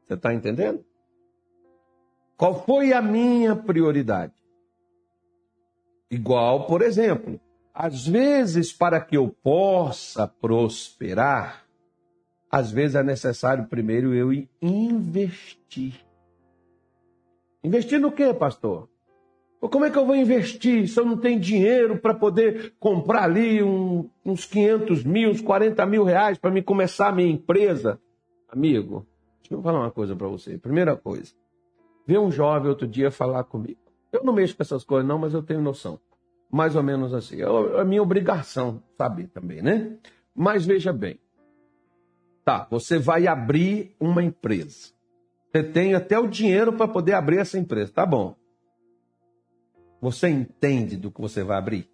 Você 0.05 0.15
está 0.15 0.33
entendendo? 0.33 0.86
Qual 2.37 2.63
foi 2.63 2.93
a 2.93 3.01
minha 3.01 3.55
prioridade? 3.55 4.33
Igual, 6.09 6.67
por 6.67 6.83
exemplo, 6.83 7.39
às 7.73 8.07
vezes, 8.07 8.71
para 8.71 9.01
que 9.01 9.17
eu 9.17 9.29
possa 9.29 10.27
prosperar, 10.27 11.65
às 12.49 12.71
vezes 12.71 12.95
é 12.95 13.03
necessário 13.03 13.67
primeiro 13.67 14.13
eu 14.13 14.31
investir. 14.61 15.95
Investir 17.63 17.99
no 17.99 18.11
quê, 18.11 18.33
pastor? 18.33 18.87
Como 19.59 19.85
é 19.85 19.89
que 19.89 19.97
eu 19.97 20.05
vou 20.05 20.15
investir 20.15 20.87
se 20.87 20.99
eu 20.99 21.05
não 21.05 21.17
tenho 21.17 21.39
dinheiro 21.39 21.97
para 21.97 22.13
poder 22.13 22.73
comprar 22.79 23.23
ali 23.23 23.61
um, 23.63 24.07
uns 24.23 24.45
500 24.45 25.03
mil, 25.03 25.31
uns 25.31 25.41
40 25.41 25.83
mil 25.87 26.03
reais 26.03 26.37
para 26.37 26.51
me 26.51 26.61
começar 26.61 27.07
a 27.07 27.11
minha 27.11 27.31
empresa? 27.31 27.99
Amigo, 28.47 29.05
deixa 29.41 29.55
eu 29.55 29.61
falar 29.61 29.79
uma 29.79 29.91
coisa 29.91 30.15
para 30.15 30.27
você. 30.27 30.57
Primeira 30.57 30.95
coisa, 30.95 31.33
veio 32.07 32.21
um 32.21 32.31
jovem 32.31 32.69
outro 32.69 32.87
dia 32.87 33.11
falar 33.11 33.43
comigo. 33.43 33.79
Eu 34.11 34.23
não 34.23 34.33
mexo 34.33 34.55
com 34.55 34.63
essas 34.63 34.85
coisas 34.85 35.07
não, 35.07 35.19
mas 35.19 35.33
eu 35.33 35.43
tenho 35.43 35.61
noção. 35.61 35.99
Mais 36.49 36.75
ou 36.77 36.81
menos 36.81 37.13
assim. 37.13 37.41
É 37.41 37.81
a 37.81 37.83
minha 37.83 38.01
obrigação 38.01 38.81
saber 38.97 39.27
também, 39.27 39.61
né? 39.61 39.97
Mas 40.33 40.65
veja 40.65 40.93
bem. 40.93 41.19
Tá, 42.45 42.65
você 42.71 42.97
vai 42.97 43.27
abrir 43.27 43.93
uma 43.99 44.23
empresa. 44.23 44.93
Você 45.51 45.61
tem 45.61 45.93
até 45.93 46.17
o 46.17 46.27
dinheiro 46.27 46.71
para 46.71 46.87
poder 46.87 47.13
abrir 47.13 47.39
essa 47.39 47.59
empresa. 47.59 47.91
Tá 47.91 48.05
bom. 48.05 48.35
Você 49.99 50.29
entende 50.29 50.95
do 50.95 51.11
que 51.11 51.19
você 51.19 51.43
vai 51.43 51.57
abrir? 51.57 51.89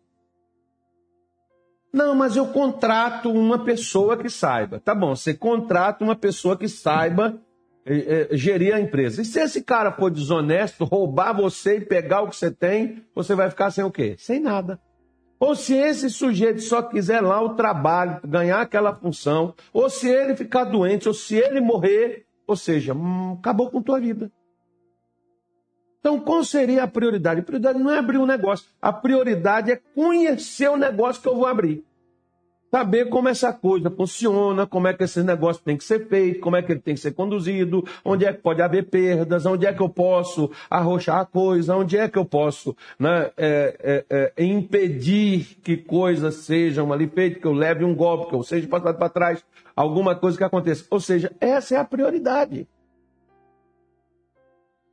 Não, 1.91 2.13
mas 2.13 2.35
eu 2.35 2.47
contrato 2.47 3.31
uma 3.31 3.63
pessoa 3.63 4.17
que 4.17 4.29
saiba. 4.29 4.79
Tá 4.79 4.93
bom, 4.93 5.15
você 5.15 5.33
contrata 5.33 6.03
uma 6.03 6.15
pessoa 6.15 6.57
que 6.57 6.67
saiba 6.67 7.39
gerir 8.31 8.73
a 8.73 8.79
empresa. 8.79 9.21
E 9.21 9.25
se 9.25 9.39
esse 9.39 9.61
cara 9.61 9.91
for 9.91 10.09
desonesto, 10.09 10.85
roubar 10.85 11.33
você 11.33 11.77
e 11.77 11.81
pegar 11.81 12.21
o 12.21 12.29
que 12.29 12.35
você 12.35 12.51
tem, 12.51 13.03
você 13.13 13.35
vai 13.35 13.49
ficar 13.49 13.71
sem 13.71 13.83
o 13.83 13.91
quê? 13.91 14.15
Sem 14.17 14.39
nada. 14.39 14.79
Ou 15.39 15.55
se 15.55 15.75
esse 15.75 16.09
sujeito 16.09 16.61
só 16.61 16.81
quiser 16.81 17.19
lá 17.19 17.41
o 17.41 17.55
trabalho, 17.55 18.21
ganhar 18.23 18.61
aquela 18.61 18.95
função, 18.95 19.53
ou 19.73 19.89
se 19.89 20.09
ele 20.09 20.37
ficar 20.37 20.63
doente, 20.63 21.07
ou 21.07 21.13
se 21.13 21.35
ele 21.35 21.59
morrer, 21.59 22.25
ou 22.47 22.55
seja, 22.55 22.93
hum, 22.93 23.33
acabou 23.39 23.69
com 23.69 23.81
tua 23.81 23.99
vida. 23.99 24.31
Então, 25.99 26.19
qual 26.19 26.43
seria 26.43 26.83
a 26.83 26.87
prioridade? 26.87 27.41
A 27.41 27.43
prioridade 27.43 27.79
não 27.79 27.91
é 27.91 27.97
abrir 27.97 28.17
um 28.17 28.25
negócio. 28.25 28.67
A 28.81 28.91
prioridade 28.91 29.71
é 29.71 29.75
conhecer 29.75 30.69
o 30.69 30.77
negócio 30.77 31.21
que 31.21 31.27
eu 31.27 31.35
vou 31.35 31.45
abrir. 31.45 31.83
Saber 32.73 33.07
como 33.07 33.29
essa 33.29 33.53
coisa 33.53 33.91
funciona, 33.91 34.65
como 34.65 34.87
é 34.87 34.95
que 34.95 35.03
esse 35.03 35.21
negócio 35.21 35.61
tem 35.63 35.77
que 35.77 35.83
ser 35.83 36.07
feito, 36.07 36.39
como 36.39 36.55
é 36.55 36.61
que 36.63 36.71
ele 36.71 36.79
tem 36.79 36.95
que 36.95 36.99
ser 36.99 37.11
conduzido, 37.11 37.85
onde 38.03 38.25
é 38.25 38.33
que 38.33 38.41
pode 38.41 38.63
haver 38.63 38.89
perdas, 38.89 39.45
onde 39.45 39.67
é 39.67 39.71
que 39.71 39.79
eu 39.79 39.89
posso 39.89 40.49
arrochar 40.67 41.19
a 41.19 41.25
coisa, 41.25 41.75
onde 41.75 41.99
é 41.99 42.09
que 42.09 42.17
eu 42.17 42.25
posso 42.25 42.75
né, 42.97 43.29
é, 43.37 44.03
é, 44.09 44.33
é, 44.35 44.43
impedir 44.43 45.59
que 45.63 45.77
coisas 45.77 46.33
sejam 46.33 46.91
ali 46.91 47.07
feitas, 47.07 47.39
que 47.39 47.45
eu 47.45 47.53
leve 47.53 47.85
um 47.85 47.93
golpe, 47.93 48.29
que 48.29 48.35
eu 48.35 48.41
seja 48.41 48.67
passado 48.67 48.97
para 48.97 49.07
trás, 49.07 49.45
alguma 49.75 50.15
coisa 50.15 50.35
que 50.35 50.43
aconteça. 50.43 50.83
Ou 50.89 50.99
seja, 50.99 51.31
essa 51.39 51.75
é 51.75 51.77
a 51.77 51.85
prioridade. 51.85 52.67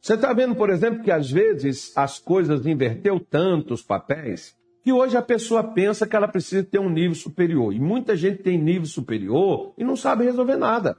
Você 0.03 0.17
está 0.17 0.35
vendo, 0.35 0.55
por 0.55 0.69
exemplo, 0.69 1.03
que 1.03 1.11
às 1.11 1.31
vezes 1.31 1.97
as 1.97 2.19
coisas 2.19 2.67
inverteu 2.67 3.19
tanto 3.19 3.73
os 3.73 3.83
papéis 3.83 4.60
que 4.83 4.93
hoje 4.93 5.17
a 5.17 5.23
pessoa 5.23 5.63
pensa 5.63 6.07
que 6.07 6.17
ela 6.17 6.29
precisa 6.29 6.65
ter 6.65 6.79
um 6.79 6.89
nível 6.89 7.15
superior. 7.15 7.73
E 7.73 7.81
muita 7.81 8.17
gente 8.17 8.43
tem 8.43 8.59
nível 8.59 8.87
superior 8.87 9.73
e 9.77 9.85
não 9.85 9.97
sabe 9.97 10.25
resolver 10.25 10.57
nada. 10.57 10.97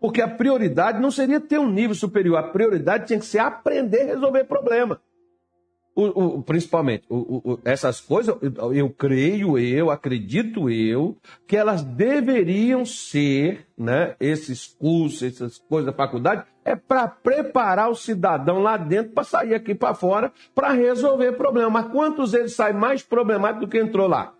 Porque 0.00 0.20
a 0.20 0.28
prioridade 0.28 1.00
não 1.00 1.10
seria 1.10 1.40
ter 1.40 1.58
um 1.58 1.70
nível 1.70 1.94
superior, 1.94 2.36
a 2.36 2.42
prioridade 2.42 3.06
tinha 3.06 3.18
que 3.18 3.24
ser 3.24 3.38
aprender 3.38 4.02
a 4.02 4.14
resolver 4.14 4.44
problema. 4.44 5.00
O, 5.94 6.38
o, 6.38 6.42
principalmente, 6.42 7.04
o, 7.10 7.58
essas 7.64 8.00
coisas, 8.00 8.34
eu, 8.74 8.88
creio, 8.88 9.58
eu 9.58 9.90
acredito 9.90 10.70
eu, 10.70 11.18
que 11.46 11.54
elas 11.54 11.82
deveriam 11.82 12.82
ser, 12.86 13.66
né, 13.76 14.16
esses 14.18 14.66
cursos, 14.66 15.22
essas 15.22 15.58
coisas 15.58 15.86
da 15.86 15.92
faculdade, 15.92 16.44
é 16.64 16.74
para 16.74 17.06
preparar 17.06 17.90
o 17.90 17.94
cidadão 17.94 18.58
lá 18.58 18.78
dentro 18.78 19.12
para 19.12 19.24
sair 19.24 19.54
aqui 19.54 19.74
para 19.74 19.94
fora 19.94 20.32
para 20.54 20.72
resolver 20.72 21.32
problema. 21.32 21.68
Mas 21.68 21.92
quantos 21.92 22.32
eles 22.32 22.54
saem 22.54 22.74
mais 22.74 23.02
problemáticos 23.02 23.66
do 23.66 23.70
que 23.70 23.78
entrou 23.78 24.08
lá? 24.08 24.32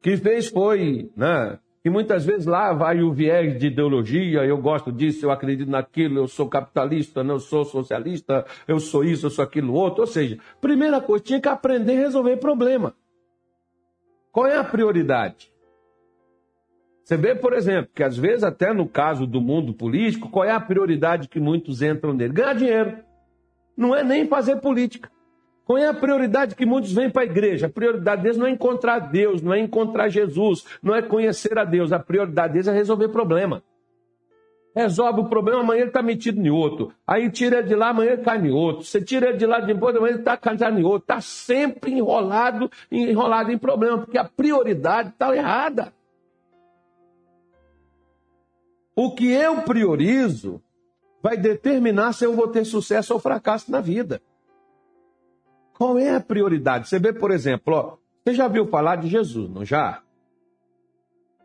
Que 0.00 0.16
fez 0.16 0.46
foi, 0.46 1.10
né, 1.16 1.58
e 1.86 1.88
muitas 1.88 2.26
vezes 2.26 2.46
lá 2.46 2.72
vai 2.72 3.00
o 3.00 3.12
viés 3.12 3.56
de 3.60 3.68
ideologia, 3.68 4.44
eu 4.44 4.58
gosto 4.58 4.90
disso, 4.90 5.24
eu 5.24 5.30
acredito 5.30 5.70
naquilo, 5.70 6.18
eu 6.18 6.26
sou 6.26 6.48
capitalista, 6.48 7.22
não 7.22 7.38
sou 7.38 7.64
socialista, 7.64 8.44
eu 8.66 8.80
sou 8.80 9.04
isso, 9.04 9.26
eu 9.26 9.30
sou 9.30 9.44
aquilo 9.44 9.72
outro. 9.72 10.00
Ou 10.00 10.06
seja, 10.08 10.36
primeira 10.60 11.00
coisa, 11.00 11.22
tinha 11.22 11.40
que 11.40 11.46
aprender 11.46 11.92
a 11.92 12.00
resolver 12.00 12.38
problema. 12.38 12.92
Qual 14.32 14.48
é 14.48 14.56
a 14.56 14.64
prioridade? 14.64 15.52
Você 17.04 17.16
vê, 17.16 17.36
por 17.36 17.52
exemplo, 17.52 17.92
que 17.94 18.02
às 18.02 18.16
vezes, 18.16 18.42
até 18.42 18.72
no 18.72 18.88
caso 18.88 19.24
do 19.24 19.40
mundo 19.40 19.72
político, 19.72 20.28
qual 20.28 20.44
é 20.44 20.50
a 20.50 20.58
prioridade 20.58 21.28
que 21.28 21.38
muitos 21.38 21.82
entram 21.82 22.12
nele? 22.12 22.32
Ganhar 22.32 22.54
dinheiro. 22.54 22.98
Não 23.76 23.94
é 23.94 24.02
nem 24.02 24.26
fazer 24.26 24.56
política. 24.56 25.08
Qual 25.66 25.76
é 25.76 25.88
a 25.88 25.92
prioridade 25.92 26.54
que 26.54 26.64
muitos 26.64 26.92
vêm 26.92 27.10
para 27.10 27.22
a 27.22 27.24
igreja? 27.24 27.66
A 27.66 27.68
prioridade 27.68 28.22
deles 28.22 28.36
não 28.36 28.46
é 28.46 28.50
encontrar 28.50 29.00
Deus, 29.00 29.42
não 29.42 29.52
é 29.52 29.58
encontrar 29.58 30.08
Jesus, 30.08 30.64
não 30.80 30.94
é 30.94 31.02
conhecer 31.02 31.58
a 31.58 31.64
Deus. 31.64 31.92
A 31.92 31.98
prioridade 31.98 32.52
deles 32.52 32.68
é 32.68 32.72
resolver 32.72 33.08
problema. 33.08 33.64
Resolve 34.76 35.22
o 35.22 35.24
problema, 35.24 35.62
amanhã 35.62 35.80
ele 35.80 35.88
está 35.88 36.02
metido 36.02 36.40
em 36.40 36.50
outro. 36.50 36.92
Aí 37.04 37.28
tira 37.32 37.64
de 37.64 37.74
lá, 37.74 37.88
amanhã 37.88 38.12
ele 38.12 38.22
cai 38.22 38.38
em 38.38 38.52
outro. 38.52 38.84
Você 38.84 39.02
tira 39.02 39.36
de 39.36 39.44
lá 39.44 39.58
depois, 39.58 39.96
amanhã 39.96 40.12
ele 40.12 40.20
está 40.20 40.36
caindo 40.36 40.78
em 40.78 40.84
outro. 40.84 41.00
Está 41.00 41.20
sempre 41.20 41.90
enrolado, 41.90 42.70
enrolado 42.88 43.50
em 43.50 43.58
problema, 43.58 43.98
porque 43.98 44.18
a 44.18 44.24
prioridade 44.24 45.08
está 45.08 45.34
errada. 45.34 45.92
O 48.94 49.16
que 49.16 49.32
eu 49.32 49.62
priorizo 49.62 50.62
vai 51.20 51.36
determinar 51.36 52.12
se 52.12 52.24
eu 52.24 52.34
vou 52.34 52.46
ter 52.46 52.64
sucesso 52.64 53.14
ou 53.14 53.18
fracasso 53.18 53.72
na 53.72 53.80
vida. 53.80 54.22
Qual 55.76 55.98
é 55.98 56.14
a 56.14 56.20
prioridade? 56.20 56.88
Você 56.88 56.98
vê, 56.98 57.12
por 57.12 57.30
exemplo, 57.30 57.74
ó, 57.74 57.96
você 58.24 58.34
já 58.34 58.48
viu 58.48 58.66
falar 58.66 58.96
de 58.96 59.08
Jesus, 59.08 59.50
não 59.50 59.64
já? 59.64 60.02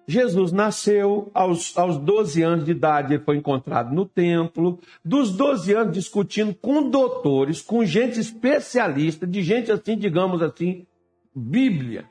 Jesus 0.07 0.51
nasceu 0.51 1.29
aos, 1.33 1.77
aos 1.77 1.97
12 1.97 2.41
anos 2.41 2.65
de 2.65 2.71
idade, 2.71 3.13
ele 3.13 3.23
foi 3.23 3.37
encontrado 3.37 3.93
no 3.93 4.05
templo. 4.05 4.79
Dos 5.03 5.31
12 5.31 5.73
anos, 5.73 5.93
discutindo 5.93 6.53
com 6.55 6.89
doutores, 6.89 7.61
com 7.61 7.85
gente 7.85 8.19
especialista, 8.19 9.27
de 9.27 9.43
gente 9.43 9.71
assim, 9.71 9.97
digamos 9.97 10.41
assim, 10.41 10.85
Bíblia. 11.35 12.05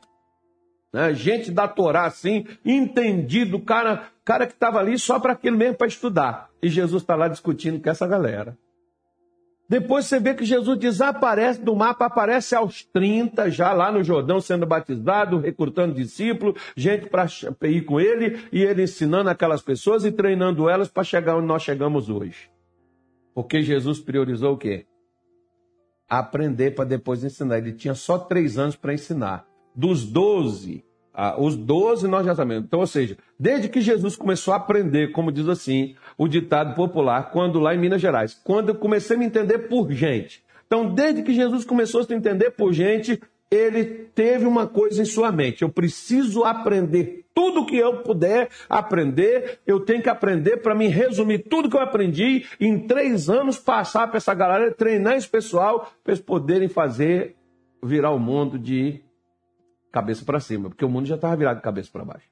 Né? 0.92 1.14
Gente 1.14 1.50
da 1.50 1.66
Torá, 1.66 2.04
assim, 2.04 2.46
entendido, 2.64 3.60
cara, 3.60 4.08
cara 4.24 4.46
que 4.46 4.52
estava 4.52 4.78
ali 4.78 4.98
só 4.98 5.18
para 5.18 5.32
aquilo 5.32 5.56
mesmo, 5.56 5.76
para 5.76 5.86
estudar. 5.86 6.50
E 6.62 6.68
Jesus 6.68 7.02
está 7.02 7.16
lá 7.16 7.28
discutindo 7.28 7.82
com 7.82 7.90
essa 7.90 8.06
galera. 8.06 8.56
Depois 9.70 10.06
você 10.06 10.18
vê 10.18 10.34
que 10.34 10.44
Jesus 10.44 10.76
desaparece 10.76 11.62
do 11.62 11.76
mapa, 11.76 12.06
aparece 12.06 12.56
aos 12.56 12.82
30, 12.82 13.52
já 13.52 13.72
lá 13.72 13.92
no 13.92 14.02
Jordão, 14.02 14.40
sendo 14.40 14.66
batizado, 14.66 15.38
recrutando 15.38 15.94
discípulos, 15.94 16.60
gente 16.76 17.08
para 17.08 17.28
ir 17.68 17.84
com 17.84 18.00
ele, 18.00 18.48
e 18.50 18.64
ele 18.64 18.82
ensinando 18.82 19.30
aquelas 19.30 19.62
pessoas 19.62 20.04
e 20.04 20.10
treinando 20.10 20.68
elas 20.68 20.88
para 20.88 21.04
chegar 21.04 21.36
onde 21.36 21.46
nós 21.46 21.62
chegamos 21.62 22.10
hoje. 22.10 22.50
Porque 23.32 23.62
Jesus 23.62 24.00
priorizou 24.00 24.54
o 24.54 24.58
quê? 24.58 24.86
Aprender 26.08 26.72
para 26.72 26.84
depois 26.84 27.22
ensinar. 27.22 27.58
Ele 27.58 27.72
tinha 27.72 27.94
só 27.94 28.18
três 28.18 28.58
anos 28.58 28.74
para 28.74 28.92
ensinar. 28.92 29.46
Dos 29.72 30.04
doze, 30.04 30.84
ah, 31.12 31.40
os 31.40 31.56
doze 31.56 32.06
nós 32.06 32.24
já 32.24 32.34
sabemos. 32.34 32.64
Então, 32.64 32.80
ou 32.80 32.86
seja, 32.86 33.16
desde 33.38 33.68
que 33.68 33.80
Jesus 33.80 34.16
começou 34.16 34.54
a 34.54 34.58
aprender, 34.58 35.12
como 35.12 35.32
diz 35.32 35.48
assim 35.48 35.94
o 36.16 36.28
ditado 36.28 36.74
popular, 36.74 37.30
quando 37.30 37.58
lá 37.58 37.74
em 37.74 37.78
Minas 37.78 38.00
Gerais, 38.00 38.38
quando 38.44 38.70
eu 38.70 38.74
comecei 38.74 39.16
a 39.16 39.18
me 39.18 39.26
entender 39.26 39.58
por 39.68 39.90
gente. 39.90 40.42
Então, 40.66 40.94
desde 40.94 41.22
que 41.22 41.34
Jesus 41.34 41.64
começou 41.64 42.00
a 42.00 42.04
se 42.04 42.14
entender 42.14 42.50
por 42.50 42.72
gente, 42.72 43.20
ele 43.50 43.84
teve 44.14 44.46
uma 44.46 44.66
coisa 44.66 45.02
em 45.02 45.04
sua 45.04 45.32
mente: 45.32 45.62
eu 45.62 45.68
preciso 45.68 46.44
aprender 46.44 47.24
tudo 47.34 47.66
que 47.66 47.76
eu 47.76 48.02
puder 48.02 48.48
aprender, 48.68 49.58
eu 49.66 49.80
tenho 49.80 50.02
que 50.02 50.08
aprender 50.08 50.58
para 50.58 50.74
me 50.74 50.86
resumir 50.88 51.40
tudo 51.40 51.68
que 51.68 51.76
eu 51.76 51.80
aprendi 51.80 52.44
em 52.60 52.78
três 52.78 53.28
anos, 53.28 53.58
passar 53.58 54.06
para 54.08 54.18
essa 54.18 54.34
galera, 54.34 54.70
treinar 54.70 55.16
esse 55.16 55.28
pessoal, 55.28 55.92
para 56.04 56.12
eles 56.12 56.24
poderem 56.24 56.68
fazer 56.68 57.34
virar 57.82 58.10
o 58.10 58.18
mundo 58.18 58.58
de 58.58 59.02
cabeça 59.90 60.24
para 60.24 60.40
cima, 60.40 60.68
porque 60.68 60.84
o 60.84 60.88
mundo 60.88 61.06
já 61.06 61.16
estava 61.16 61.36
virado 61.36 61.56
de 61.56 61.62
cabeça 61.62 61.90
para 61.92 62.04
baixo. 62.04 62.28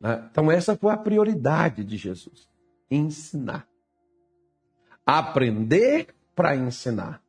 Né? 0.00 0.28
Então, 0.30 0.50
essa 0.50 0.76
foi 0.76 0.92
a 0.92 0.96
prioridade 0.96 1.84
de 1.84 1.96
Jesus: 1.96 2.48
ensinar. 2.90 3.66
Aprender 5.06 6.08
para 6.34 6.56
ensinar. 6.56 7.22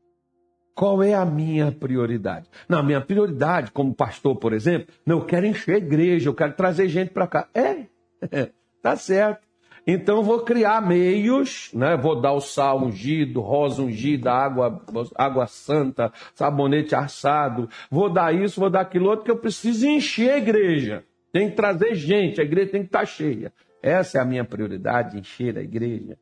Qual 0.74 1.02
é 1.02 1.14
a 1.14 1.26
minha 1.26 1.72
prioridade? 1.72 2.50
Não, 2.68 2.80
a 2.80 2.84
minha 2.84 3.00
prioridade, 3.00 3.72
como 3.72 3.96
pastor, 3.96 4.36
por 4.36 4.52
exemplo, 4.52 4.94
não, 5.06 5.20
eu 5.20 5.26
quero 5.26 5.46
encher 5.46 5.76
a 5.76 5.78
igreja, 5.78 6.28
eu 6.28 6.34
quero 6.34 6.54
trazer 6.54 6.90
gente 6.90 7.12
para 7.12 7.28
cá. 7.28 7.48
É, 7.54 7.86
tá 8.82 8.98
certo. 8.98 9.45
Então 9.88 10.24
vou 10.24 10.44
criar 10.44 10.82
meios, 10.82 11.72
né? 11.74 11.96
Vou 11.96 12.20
dar 12.20 12.34
o 12.34 12.42
sal 12.42 12.84
ungido, 12.84 13.40
rosa 13.40 13.84
ungida, 13.84 14.32
água, 14.32 14.82
água 15.16 15.46
santa, 15.46 16.12
sabonete 16.34 16.96
assado. 16.96 17.70
Vou 17.92 18.12
dar 18.12 18.34
isso, 18.34 18.60
vou 18.60 18.70
dar 18.70 18.82
aquilo 18.82 19.10
outro, 19.10 19.26
que 19.26 19.32
eu 19.32 19.38
preciso 19.38 19.88
encher 19.88 20.32
a 20.32 20.38
igreja. 20.38 21.06
Tem 21.32 21.50
que 21.50 21.56
trazer 21.56 21.94
gente, 21.94 22.42
a 22.42 22.44
igreja 22.44 22.72
tem 22.72 22.82
que 22.82 22.88
estar 22.88 23.06
cheia. 23.06 23.54
Essa 23.82 24.18
é 24.18 24.22
a 24.22 24.26
minha 24.26 24.44
prioridade, 24.44 25.20
encher 25.20 25.58
a 25.58 25.62
igreja. 25.62 26.18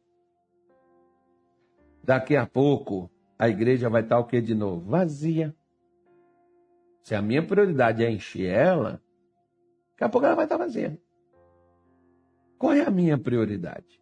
daqui 2.04 2.36
a 2.36 2.46
pouco 2.46 3.10
a 3.40 3.48
igreja 3.48 3.90
vai 3.90 4.02
estar 4.02 4.20
o 4.20 4.26
que 4.26 4.42
de 4.42 4.54
novo? 4.54 4.90
Vazia. 4.90 5.56
Se 7.02 7.16
a 7.16 7.22
minha 7.22 7.46
prioridade 7.46 8.04
é 8.04 8.12
encher 8.12 8.50
ela, 8.50 9.02
daqui 9.92 10.04
a 10.04 10.10
pouco 10.10 10.26
ela 10.26 10.36
vai 10.36 10.46
estar 10.46 10.58
vazia. 10.58 10.98
Qual 12.58 12.74
é 12.74 12.86
a 12.86 12.92
minha 12.92 13.18
prioridade? 13.18 14.00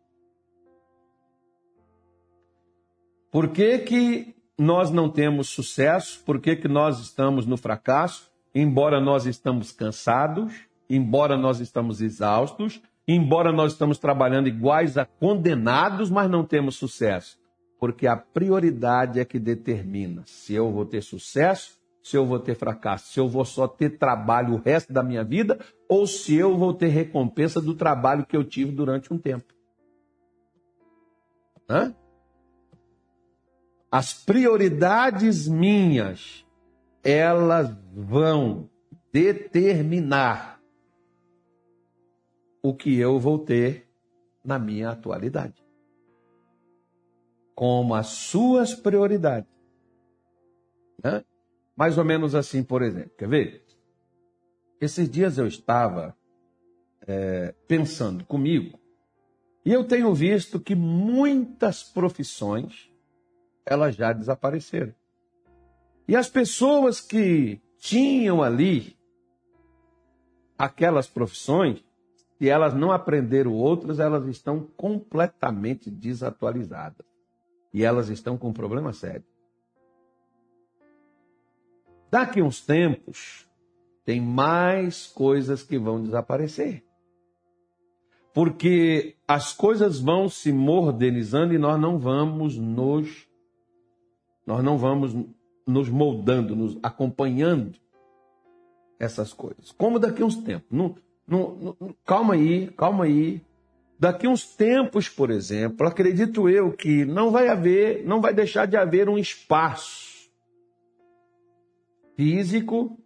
Por 3.31 3.47
que, 3.49 3.79
que 3.79 4.35
nós 4.57 4.91
não 4.91 5.09
temos 5.09 5.49
sucesso? 5.49 6.21
Por 6.25 6.39
que, 6.39 6.55
que 6.55 6.67
nós 6.67 6.99
estamos 6.99 7.45
no 7.45 7.57
fracasso? 7.57 8.29
Embora 8.53 8.99
nós 8.99 9.25
estamos 9.25 9.71
cansados, 9.71 10.53
embora 10.89 11.37
nós 11.37 11.59
estamos 11.59 12.01
exaustos, 12.01 12.81
embora 13.07 13.51
nós 13.51 13.71
estamos 13.71 13.97
trabalhando 13.97 14.47
iguais 14.47 14.97
a 14.97 15.05
condenados, 15.05 16.09
mas 16.09 16.29
não 16.29 16.43
temos 16.43 16.75
sucesso. 16.75 17.39
Porque 17.79 18.05
a 18.05 18.15
prioridade 18.15 19.19
é 19.19 19.25
que 19.25 19.39
determina 19.39 20.23
se 20.25 20.53
eu 20.53 20.71
vou 20.71 20.85
ter 20.85 21.01
sucesso, 21.01 21.80
se 22.01 22.17
eu 22.17 22.25
vou 22.25 22.39
ter 22.39 22.55
fracasso, 22.55 23.11
se 23.11 23.19
eu 23.19 23.29
vou 23.29 23.45
só 23.45 23.67
ter 23.67 23.97
trabalho 23.97 24.55
o 24.55 24.61
resto 24.61 24.91
da 24.91 25.03
minha 25.03 25.23
vida 25.23 25.59
ou 25.87 26.07
se 26.07 26.35
eu 26.35 26.57
vou 26.57 26.73
ter 26.73 26.87
recompensa 26.87 27.61
do 27.61 27.75
trabalho 27.75 28.25
que 28.25 28.35
eu 28.35 28.43
tive 28.43 28.71
durante 28.71 29.13
um 29.13 29.17
tempo. 29.17 29.53
Hã? 31.69 31.95
As 33.91 34.13
prioridades 34.13 35.47
minhas, 35.47 36.45
elas 37.03 37.75
vão 37.93 38.69
determinar 39.11 40.61
o 42.63 42.73
que 42.73 42.97
eu 42.97 43.19
vou 43.19 43.39
ter 43.39 43.89
na 44.43 44.57
minha 44.57 44.89
atualidade. 44.89 45.61
Como 47.53 47.93
as 47.93 48.07
suas 48.07 48.73
prioridades. 48.73 49.51
Né? 51.03 51.23
Mais 51.81 51.97
ou 51.97 52.05
menos 52.05 52.35
assim, 52.35 52.61
por 52.61 52.83
exemplo. 52.83 53.09
Quer 53.17 53.27
ver? 53.27 53.65
Esses 54.79 55.09
dias 55.09 55.39
eu 55.39 55.47
estava 55.47 56.15
é, 57.07 57.55
pensando 57.67 58.23
comigo 58.23 58.79
e 59.65 59.73
eu 59.73 59.83
tenho 59.83 60.13
visto 60.13 60.59
que 60.59 60.75
muitas 60.75 61.81
profissões 61.81 62.87
elas 63.65 63.95
já 63.95 64.13
desapareceram. 64.13 64.93
E 66.07 66.15
as 66.15 66.29
pessoas 66.29 67.01
que 67.01 67.59
tinham 67.79 68.43
ali 68.43 68.95
aquelas 70.59 71.07
profissões, 71.07 71.83
se 72.37 72.47
elas 72.47 72.75
não 72.75 72.91
aprenderam 72.91 73.53
outras, 73.53 73.99
elas 73.99 74.27
estão 74.27 74.67
completamente 74.77 75.89
desatualizadas. 75.89 77.07
E 77.73 77.83
elas 77.83 78.07
estão 78.09 78.37
com 78.37 78.49
um 78.49 78.53
problema 78.53 78.93
sério. 78.93 79.30
Daqui 82.11 82.41
uns 82.41 82.59
tempos, 82.59 83.47
tem 84.03 84.19
mais 84.19 85.07
coisas 85.07 85.63
que 85.63 85.79
vão 85.79 86.03
desaparecer. 86.03 86.83
Porque 88.33 89.15
as 89.25 89.53
coisas 89.53 89.97
vão 89.97 90.27
se 90.27 90.51
modernizando 90.51 91.53
e 91.53 91.57
nós 91.57 91.79
não 91.79 91.97
vamos 91.97 92.57
nos 92.57 93.25
nós 94.45 94.61
não 94.63 94.77
vamos 94.77 95.15
nos 95.65 95.87
moldando, 95.87 96.55
nos 96.55 96.77
acompanhando 96.83 97.79
essas 98.99 99.31
coisas. 99.31 99.71
Como 99.71 99.97
daqui 99.97 100.21
uns 100.21 100.35
tempos. 100.35 100.67
Calma 102.05 102.33
aí, 102.33 102.67
calma 102.71 103.05
aí. 103.05 103.41
Daqui 103.97 104.27
uns 104.27 104.45
tempos, 104.55 105.07
por 105.07 105.29
exemplo, 105.29 105.87
acredito 105.87 106.49
eu 106.49 106.73
que 106.73 107.05
não 107.05 107.31
vai 107.31 107.47
haver, 107.47 108.03
não 108.05 108.19
vai 108.19 108.33
deixar 108.33 108.65
de 108.65 108.75
haver 108.75 109.07
um 109.07 109.17
espaço 109.17 110.10
físico 112.21 112.99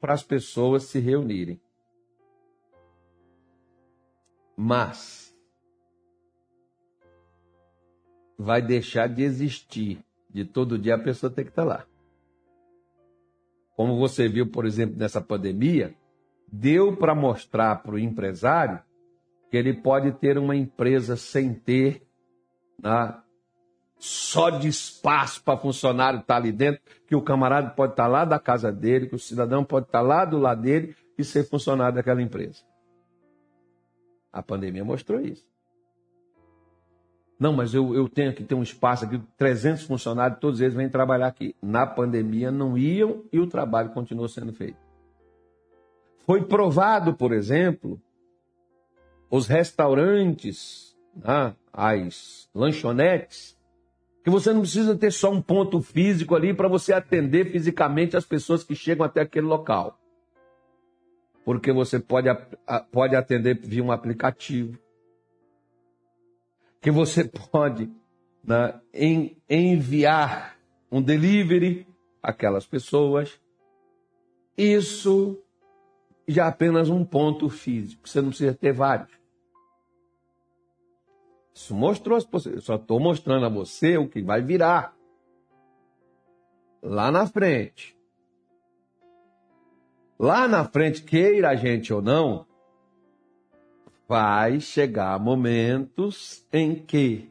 para 0.00 0.12
as 0.12 0.24
pessoas 0.24 0.82
se 0.82 0.98
reunirem. 0.98 1.60
Mas 4.56 5.32
vai 8.36 8.60
deixar 8.60 9.08
de 9.08 9.22
existir 9.22 10.04
de 10.28 10.44
todo 10.44 10.76
dia 10.76 10.96
a 10.96 10.98
pessoa 10.98 11.32
tem 11.32 11.44
que 11.44 11.52
estar 11.52 11.62
lá. 11.62 11.86
Como 13.76 13.96
você 13.96 14.28
viu, 14.28 14.50
por 14.50 14.66
exemplo, 14.66 14.98
nessa 14.98 15.20
pandemia, 15.20 15.94
deu 16.50 16.96
para 16.96 17.14
mostrar 17.14 17.76
para 17.76 17.94
o 17.94 17.98
empresário 17.98 18.82
que 19.52 19.56
ele 19.56 19.72
pode 19.72 20.10
ter 20.10 20.36
uma 20.36 20.56
empresa 20.56 21.16
sem 21.16 21.54
ter 21.54 22.02
né, 22.82 23.22
só 23.98 24.50
de 24.50 24.68
espaço 24.68 25.42
para 25.42 25.58
funcionário 25.58 26.20
estar 26.20 26.36
ali 26.36 26.52
dentro, 26.52 26.80
que 27.06 27.16
o 27.16 27.22
camarada 27.22 27.70
pode 27.70 27.92
estar 27.92 28.06
lá 28.06 28.24
da 28.24 28.38
casa 28.38 28.70
dele, 28.70 29.08
que 29.08 29.14
o 29.14 29.18
cidadão 29.18 29.64
pode 29.64 29.86
estar 29.86 30.00
lá 30.00 30.24
do 30.24 30.38
lado 30.38 30.62
dele 30.62 30.94
e 31.16 31.24
ser 31.24 31.44
funcionário 31.44 31.96
daquela 31.96 32.22
empresa. 32.22 32.62
A 34.32 34.42
pandemia 34.42 34.84
mostrou 34.84 35.20
isso. 35.20 35.46
Não, 37.38 37.52
mas 37.52 37.72
eu, 37.72 37.94
eu 37.94 38.08
tenho 38.08 38.34
que 38.34 38.42
ter 38.42 38.54
um 38.54 38.62
espaço 38.62 39.04
aqui, 39.04 39.20
300 39.36 39.84
funcionários, 39.84 40.40
todos 40.40 40.60
eles 40.60 40.74
vêm 40.74 40.88
trabalhar 40.88 41.28
aqui. 41.28 41.54
Na 41.62 41.86
pandemia 41.86 42.50
não 42.50 42.76
iam 42.76 43.24
e 43.32 43.38
o 43.38 43.46
trabalho 43.46 43.90
continuou 43.90 44.28
sendo 44.28 44.52
feito. 44.52 44.78
Foi 46.26 46.44
provado, 46.44 47.14
por 47.14 47.32
exemplo, 47.32 48.00
os 49.30 49.46
restaurantes, 49.46 50.96
né, 51.14 51.54
as 51.72 52.48
lanchonetes, 52.54 53.57
que 54.28 54.30
você 54.30 54.52
não 54.52 54.60
precisa 54.60 54.94
ter 54.94 55.10
só 55.10 55.30
um 55.30 55.40
ponto 55.40 55.80
físico 55.80 56.36
ali 56.36 56.52
para 56.52 56.68
você 56.68 56.92
atender 56.92 57.50
fisicamente 57.50 58.14
as 58.14 58.26
pessoas 58.26 58.62
que 58.62 58.74
chegam 58.74 59.06
até 59.06 59.22
aquele 59.22 59.46
local. 59.46 59.98
Porque 61.46 61.72
você 61.72 61.98
pode, 61.98 62.28
pode 62.92 63.16
atender 63.16 63.58
via 63.58 63.82
um 63.82 63.90
aplicativo 63.90 64.78
que 66.78 66.90
você 66.90 67.24
pode 67.50 67.90
né, 68.44 68.78
em, 68.92 69.34
enviar 69.48 70.58
um 70.92 71.00
delivery 71.00 71.86
àquelas 72.22 72.66
pessoas. 72.66 73.40
Isso 74.58 75.42
já 76.26 76.44
é 76.44 76.48
apenas 76.48 76.90
um 76.90 77.02
ponto 77.02 77.48
físico, 77.48 78.06
você 78.06 78.20
não 78.20 78.28
precisa 78.28 78.52
ter 78.52 78.74
vários. 78.74 79.17
Isso 81.58 81.74
mostrou 81.74 82.16
as 82.16 82.24
possibilidades. 82.24 82.66
Só 82.66 82.76
estou 82.76 83.00
mostrando 83.00 83.44
a 83.44 83.48
você 83.48 83.98
o 83.98 84.08
que 84.08 84.22
vai 84.22 84.40
virar 84.40 84.94
lá 86.80 87.10
na 87.10 87.26
frente. 87.26 87.98
Lá 90.16 90.46
na 90.46 90.64
frente, 90.64 91.02
queira 91.02 91.50
a 91.50 91.56
gente 91.56 91.92
ou 91.92 92.00
não, 92.00 92.46
vai 94.08 94.60
chegar 94.60 95.18
momentos 95.18 96.46
em 96.52 96.76
que, 96.76 97.28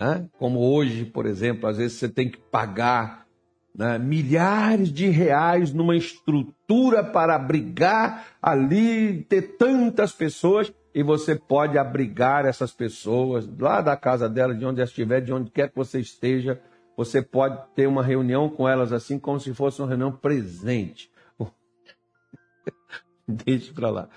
né, 0.00 0.28
como 0.38 0.60
hoje, 0.60 1.04
por 1.04 1.26
exemplo, 1.26 1.68
às 1.68 1.76
vezes 1.76 1.98
você 1.98 2.08
tem 2.08 2.30
que 2.30 2.38
pagar 2.38 3.26
né, 3.74 3.98
milhares 3.98 4.92
de 4.92 5.08
reais 5.08 5.72
numa 5.72 5.96
estrutura 5.96 7.02
para 7.02 7.34
abrigar 7.34 8.26
ali, 8.40 9.24
ter 9.24 9.56
tantas 9.56 10.12
pessoas, 10.12 10.72
e 10.98 11.02
você 11.02 11.36
pode 11.36 11.78
abrigar 11.78 12.44
essas 12.44 12.72
pessoas 12.72 13.48
lá 13.58 13.80
da 13.80 13.96
casa 13.96 14.28
dela, 14.28 14.54
de 14.54 14.64
onde 14.64 14.82
estiver, 14.82 15.20
de 15.20 15.32
onde 15.32 15.50
quer 15.50 15.68
que 15.68 15.76
você 15.76 16.00
esteja. 16.00 16.60
Você 16.96 17.22
pode 17.22 17.56
ter 17.74 17.86
uma 17.86 18.02
reunião 18.02 18.48
com 18.48 18.68
elas 18.68 18.92
assim, 18.92 19.18
como 19.18 19.38
se 19.38 19.54
fosse 19.54 19.80
uma 19.80 19.88
reunião 19.88 20.10
presente. 20.10 21.10
Deixe 23.28 23.72
para 23.72 23.90
lá 23.90 24.08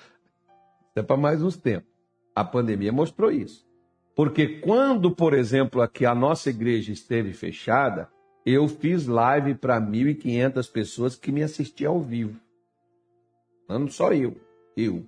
é 0.95 1.01
para 1.01 1.17
mais 1.17 1.41
uns 1.41 1.57
tempos. 1.57 1.89
A 2.35 2.43
pandemia 2.43 2.91
mostrou 2.91 3.31
isso. 3.31 3.65
Porque 4.15 4.59
quando, 4.59 5.11
por 5.11 5.33
exemplo, 5.33 5.81
aqui 5.81 6.05
a 6.05 6.13
nossa 6.13 6.49
igreja 6.49 6.91
esteve 6.91 7.33
fechada, 7.33 8.09
eu 8.45 8.67
fiz 8.67 9.07
live 9.07 9.55
para 9.55 9.79
1.500 9.79 10.71
pessoas 10.71 11.15
que 11.15 11.31
me 11.31 11.43
assistiam 11.43 11.93
ao 11.93 12.01
vivo. 12.01 12.39
Não 13.69 13.87
só 13.87 14.13
eu, 14.13 14.35
eu. 14.75 15.05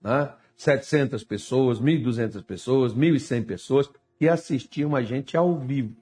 Né? 0.00 0.32
700 0.56 1.24
pessoas, 1.24 1.80
1.200 1.80 2.44
pessoas, 2.44 2.94
1.100 2.94 3.46
pessoas 3.46 3.90
que 4.18 4.28
assistiam 4.28 4.94
a 4.94 5.02
gente 5.02 5.36
ao 5.36 5.58
vivo. 5.58 5.96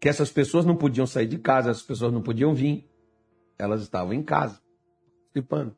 Que 0.00 0.08
essas 0.08 0.30
pessoas 0.30 0.64
não 0.64 0.76
podiam 0.76 1.06
sair 1.06 1.26
de 1.26 1.38
casa, 1.38 1.70
essas 1.70 1.82
pessoas 1.82 2.12
não 2.12 2.22
podiam 2.22 2.54
vir 2.54 2.88
elas 3.62 3.82
estavam 3.82 4.12
em 4.12 4.22
casa, 4.22 4.60
participando. 5.24 5.76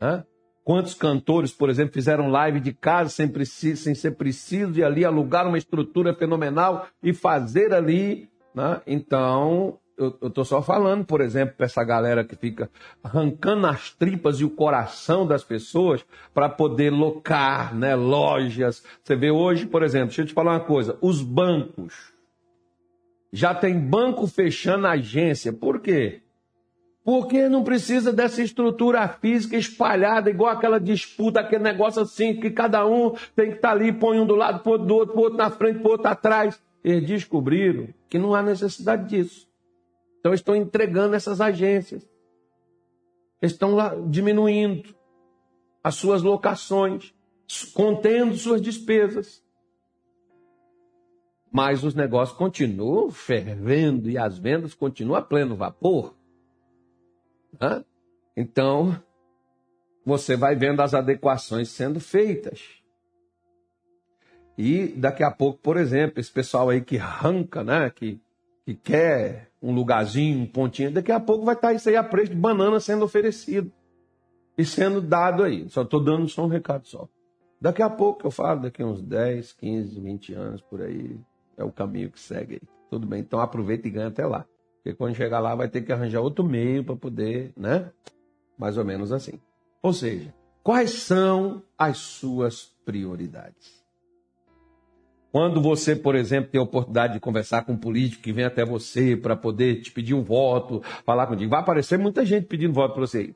Né? 0.00 0.24
Quantos 0.62 0.94
cantores, 0.94 1.52
por 1.52 1.68
exemplo, 1.68 1.94
fizeram 1.94 2.28
live 2.28 2.60
de 2.60 2.72
casa 2.72 3.10
sem, 3.10 3.28
preciso, 3.28 3.82
sem 3.82 3.94
ser 3.94 4.12
preciso 4.12 4.72
de 4.72 4.82
ali 4.82 5.04
alugar 5.04 5.46
uma 5.46 5.58
estrutura 5.58 6.14
fenomenal 6.14 6.86
e 7.02 7.12
fazer 7.12 7.72
ali. 7.72 8.28
Né? 8.54 8.80
Então, 8.86 9.78
eu 9.96 10.28
estou 10.28 10.44
só 10.44 10.60
falando, 10.60 11.04
por 11.04 11.20
exemplo, 11.20 11.54
para 11.56 11.66
essa 11.66 11.84
galera 11.84 12.24
que 12.24 12.34
fica 12.34 12.68
arrancando 13.02 13.66
as 13.66 13.90
tripas 13.90 14.40
e 14.40 14.44
o 14.44 14.50
coração 14.50 15.26
das 15.26 15.44
pessoas 15.44 16.04
para 16.32 16.48
poder 16.48 16.90
locar 16.90 17.74
né, 17.74 17.94
lojas. 17.94 18.82
Você 19.02 19.14
vê 19.14 19.30
hoje, 19.30 19.66
por 19.66 19.82
exemplo, 19.82 20.08
deixa 20.08 20.22
eu 20.22 20.26
te 20.26 20.34
falar 20.34 20.52
uma 20.52 20.60
coisa: 20.60 20.98
os 21.00 21.22
bancos. 21.22 22.12
Já 23.32 23.52
tem 23.54 23.78
banco 23.78 24.26
fechando 24.28 24.86
agência. 24.86 25.52
Por 25.52 25.80
quê? 25.80 26.22
Porque 27.04 27.48
não 27.48 27.62
precisa 27.62 28.12
dessa 28.12 28.42
estrutura 28.42 29.06
física 29.08 29.56
espalhada, 29.56 30.30
igual 30.30 30.52
aquela 30.52 30.80
disputa, 30.80 31.40
aquele 31.40 31.62
negócio 31.62 32.00
assim, 32.00 32.40
que 32.40 32.50
cada 32.50 32.86
um 32.86 33.10
tem 33.36 33.50
que 33.50 33.56
estar 33.56 33.68
tá 33.68 33.74
ali, 33.74 33.92
põe 33.92 34.18
um 34.18 34.26
do 34.26 34.34
lado, 34.34 34.62
põe 34.62 34.78
do 34.78 34.94
outro, 34.94 35.14
põe 35.14 35.24
outro 35.24 35.38
na 35.38 35.50
frente, 35.50 35.80
põe 35.80 35.92
outro 35.92 36.08
atrás. 36.08 36.60
Eles 36.82 37.06
descobriram 37.06 37.88
que 38.08 38.18
não 38.18 38.34
há 38.34 38.42
necessidade 38.42 39.08
disso. 39.08 39.46
Então 40.24 40.32
estão 40.32 40.56
entregando 40.56 41.14
essas 41.14 41.38
agências. 41.38 42.08
Estão 43.42 44.08
diminuindo 44.08 44.96
as 45.82 45.96
suas 45.96 46.22
locações, 46.22 47.14
contendo 47.74 48.34
suas 48.34 48.62
despesas. 48.62 49.44
Mas 51.52 51.84
os 51.84 51.94
negócios 51.94 52.38
continuam 52.38 53.10
fervendo 53.10 54.08
e 54.08 54.16
as 54.16 54.38
vendas 54.38 54.72
continuam 54.72 55.18
a 55.18 55.22
pleno 55.22 55.56
vapor. 55.56 56.14
Então, 58.34 58.98
você 60.06 60.38
vai 60.38 60.56
vendo 60.56 60.80
as 60.80 60.94
adequações 60.94 61.68
sendo 61.68 62.00
feitas. 62.00 62.82
E 64.56 64.88
daqui 64.88 65.22
a 65.22 65.30
pouco, 65.30 65.58
por 65.58 65.76
exemplo, 65.76 66.18
esse 66.18 66.32
pessoal 66.32 66.70
aí 66.70 66.80
que 66.80 66.96
arranca, 66.96 67.62
né, 67.62 67.90
que, 67.90 68.18
que 68.64 68.74
quer 68.74 69.50
um 69.64 69.72
lugarzinho, 69.72 70.40
um 70.40 70.46
pontinho, 70.46 70.92
daqui 70.92 71.10
a 71.10 71.18
pouco 71.18 71.46
vai 71.46 71.54
estar 71.54 71.72
isso 71.72 71.88
aí 71.88 71.96
a 71.96 72.04
preço 72.04 72.32
de 72.32 72.36
banana 72.36 72.78
sendo 72.78 73.02
oferecido 73.02 73.72
e 74.58 74.64
sendo 74.64 75.00
dado 75.00 75.42
aí. 75.42 75.66
Só 75.70 75.82
estou 75.82 76.04
dando 76.04 76.28
só 76.28 76.44
um 76.44 76.48
recado 76.48 76.86
só. 76.86 77.08
Daqui 77.58 77.80
a 77.80 77.88
pouco 77.88 78.26
eu 78.26 78.30
falo, 78.30 78.60
daqui 78.60 78.82
a 78.82 78.86
uns 78.86 79.00
10, 79.00 79.54
15, 79.54 80.00
20 80.00 80.34
anos 80.34 80.60
por 80.60 80.82
aí, 80.82 81.18
é 81.56 81.64
o 81.64 81.72
caminho 81.72 82.10
que 82.10 82.20
segue 82.20 82.56
aí. 82.56 82.68
Tudo 82.90 83.06
bem, 83.06 83.20
então 83.20 83.40
aproveita 83.40 83.88
e 83.88 83.90
ganha 83.90 84.08
até 84.08 84.26
lá. 84.26 84.44
Porque 84.76 84.94
quando 84.94 85.14
chegar 85.14 85.40
lá 85.40 85.54
vai 85.54 85.68
ter 85.68 85.80
que 85.80 85.90
arranjar 85.90 86.20
outro 86.20 86.44
meio 86.44 86.84
para 86.84 86.94
poder, 86.94 87.54
né? 87.56 87.90
Mais 88.58 88.76
ou 88.76 88.84
menos 88.84 89.12
assim. 89.12 89.40
Ou 89.82 89.94
seja, 89.94 90.34
quais 90.62 90.90
são 90.90 91.62
as 91.78 91.96
suas 91.96 92.66
prioridades? 92.84 93.83
Quando 95.34 95.60
você, 95.60 95.96
por 95.96 96.14
exemplo, 96.14 96.52
tem 96.52 96.60
a 96.60 96.62
oportunidade 96.62 97.14
de 97.14 97.18
conversar 97.18 97.64
com 97.64 97.72
um 97.72 97.76
político 97.76 98.22
que 98.22 98.32
vem 98.32 98.44
até 98.44 98.64
você 98.64 99.16
para 99.16 99.34
poder 99.34 99.80
te 99.80 99.90
pedir 99.90 100.14
um 100.14 100.22
voto, 100.22 100.80
falar 101.04 101.26
contigo, 101.26 101.50
vai 101.50 101.58
aparecer 101.58 101.98
muita 101.98 102.24
gente 102.24 102.46
pedindo 102.46 102.72
voto 102.72 102.94
para 102.94 103.00
você. 103.00 103.34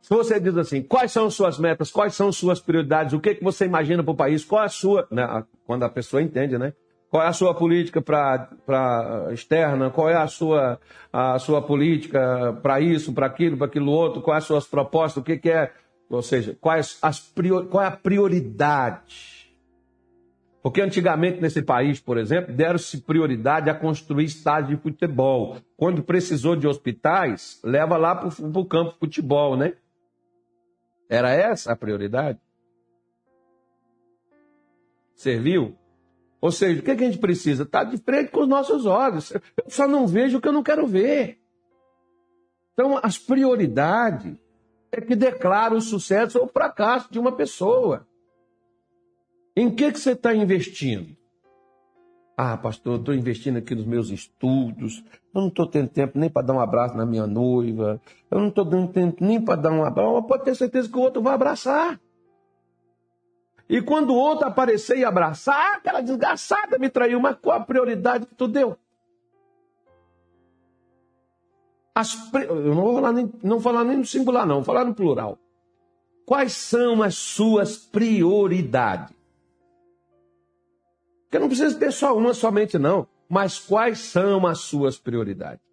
Se 0.00 0.10
você 0.10 0.38
diz 0.38 0.56
assim, 0.56 0.80
quais 0.80 1.10
são 1.10 1.28
suas 1.28 1.58
metas, 1.58 1.90
quais 1.90 2.14
são 2.14 2.30
suas 2.30 2.60
prioridades, 2.60 3.14
o 3.14 3.18
que, 3.18 3.34
que 3.34 3.42
você 3.42 3.64
imagina 3.64 4.04
para 4.04 4.12
o 4.12 4.16
país, 4.16 4.44
qual 4.44 4.62
é 4.62 4.66
a 4.66 4.68
sua. 4.68 5.08
Né? 5.10 5.44
Quando 5.66 5.82
a 5.82 5.88
pessoa 5.88 6.22
entende, 6.22 6.56
né? 6.56 6.72
Qual 7.10 7.20
é 7.20 7.26
a 7.26 7.32
sua 7.32 7.52
política 7.52 8.00
para 8.00 9.28
externa? 9.32 9.90
Qual 9.90 10.08
é 10.08 10.14
a 10.14 10.28
sua, 10.28 10.78
a 11.12 11.36
sua 11.40 11.62
política 11.62 12.56
para 12.62 12.80
isso, 12.80 13.12
para 13.12 13.26
aquilo, 13.26 13.56
para 13.56 13.66
aquilo 13.66 13.90
outro? 13.90 14.22
Quais 14.22 14.44
as 14.44 14.46
suas 14.46 14.66
propostas? 14.68 15.20
O 15.20 15.24
que, 15.24 15.36
que 15.36 15.50
é? 15.50 15.72
Ou 16.08 16.22
seja, 16.22 16.56
quais 16.60 16.96
as 17.02 17.18
prior, 17.18 17.66
qual 17.66 17.82
é 17.82 17.88
a 17.88 17.90
prioridade? 17.90 19.43
Porque 20.64 20.80
antigamente 20.80 21.42
nesse 21.42 21.60
país, 21.60 22.00
por 22.00 22.16
exemplo, 22.16 22.54
deram-se 22.54 23.02
prioridade 23.02 23.68
a 23.68 23.74
construir 23.74 24.24
estádios 24.24 24.70
de 24.70 24.82
futebol. 24.82 25.58
Quando 25.76 26.02
precisou 26.02 26.56
de 26.56 26.66
hospitais, 26.66 27.60
leva 27.62 27.98
lá 27.98 28.14
para 28.16 28.28
o 28.28 28.64
campo 28.64 28.92
de 28.92 28.98
futebol, 28.98 29.58
né? 29.58 29.74
Era 31.06 31.30
essa 31.34 31.70
a 31.70 31.76
prioridade? 31.76 32.40
Serviu? 35.14 35.76
Ou 36.40 36.50
seja, 36.50 36.80
o 36.80 36.82
que, 36.82 36.92
é 36.92 36.96
que 36.96 37.04
a 37.04 37.06
gente 37.08 37.20
precisa? 37.20 37.64
Estar 37.64 37.84
tá 37.84 37.90
de 37.90 37.98
frente 37.98 38.30
com 38.30 38.40
os 38.40 38.48
nossos 38.48 38.86
olhos. 38.86 39.32
Eu 39.32 39.68
só 39.68 39.86
não 39.86 40.06
vejo 40.06 40.38
o 40.38 40.40
que 40.40 40.48
eu 40.48 40.52
não 40.52 40.62
quero 40.62 40.86
ver. 40.86 41.38
Então, 42.72 42.98
as 43.02 43.18
prioridades 43.18 44.34
é 44.90 44.98
que 44.98 45.14
declaram 45.14 45.76
o 45.76 45.82
sucesso 45.82 46.38
ou 46.38 46.46
o 46.46 46.48
fracasso 46.48 47.12
de 47.12 47.18
uma 47.18 47.32
pessoa. 47.32 48.08
Em 49.56 49.70
que, 49.70 49.92
que 49.92 50.00
você 50.00 50.12
está 50.12 50.34
investindo? 50.34 51.16
Ah, 52.36 52.56
pastor, 52.56 52.98
estou 52.98 53.14
investindo 53.14 53.58
aqui 53.58 53.74
nos 53.74 53.86
meus 53.86 54.10
estudos. 54.10 55.04
Eu 55.32 55.42
não 55.42 55.48
estou 55.48 55.68
tendo 55.68 55.88
tempo 55.88 56.18
nem 56.18 56.28
para 56.28 56.46
dar 56.46 56.54
um 56.54 56.60
abraço 56.60 56.96
na 56.96 57.06
minha 57.06 57.26
noiva. 57.26 58.00
Eu 58.28 58.40
não 58.40 58.48
estou 58.48 58.66
tendo 58.66 58.88
tempo 58.88 59.24
nem 59.24 59.40
para 59.40 59.60
dar 59.60 59.70
um 59.70 59.84
abraço. 59.84 60.22
Pode 60.24 60.44
ter 60.44 60.56
certeza 60.56 60.88
que 60.88 60.98
o 60.98 61.00
outro 61.00 61.22
vai 61.22 61.34
abraçar. 61.34 62.00
E 63.68 63.80
quando 63.80 64.10
o 64.10 64.16
outro 64.16 64.46
aparecer 64.46 64.98
e 64.98 65.04
abraçar, 65.04 65.76
aquela 65.76 66.00
desgraçada 66.00 66.76
me 66.76 66.90
traiu, 66.90 67.20
mas 67.20 67.36
qual 67.40 67.56
a 67.56 67.64
prioridade 67.64 68.26
que 68.26 68.34
tu 68.34 68.48
deu? 68.48 68.76
As, 71.94 72.14
eu 72.34 72.74
não 72.74 72.82
vou 72.82 72.94
falar 72.96 73.12
nem, 73.12 73.32
não 73.42 73.60
falar 73.60 73.84
nem 73.84 73.98
no 73.98 74.04
singular, 74.04 74.44
não, 74.44 74.56
vou 74.56 74.64
falar 74.64 74.84
no 74.84 74.94
plural. 74.94 75.38
Quais 76.26 76.52
são 76.52 77.02
as 77.02 77.14
suas 77.14 77.76
prioridades? 77.76 79.14
Porque 81.34 81.42
não 81.42 81.48
precisa 81.48 81.76
ter 81.76 81.90
só 81.90 82.16
uma 82.16 82.32
somente, 82.32 82.78
não. 82.78 83.08
Mas 83.28 83.58
quais 83.58 83.98
são 83.98 84.46
as 84.46 84.60
suas 84.60 84.96
prioridades? 84.96 85.66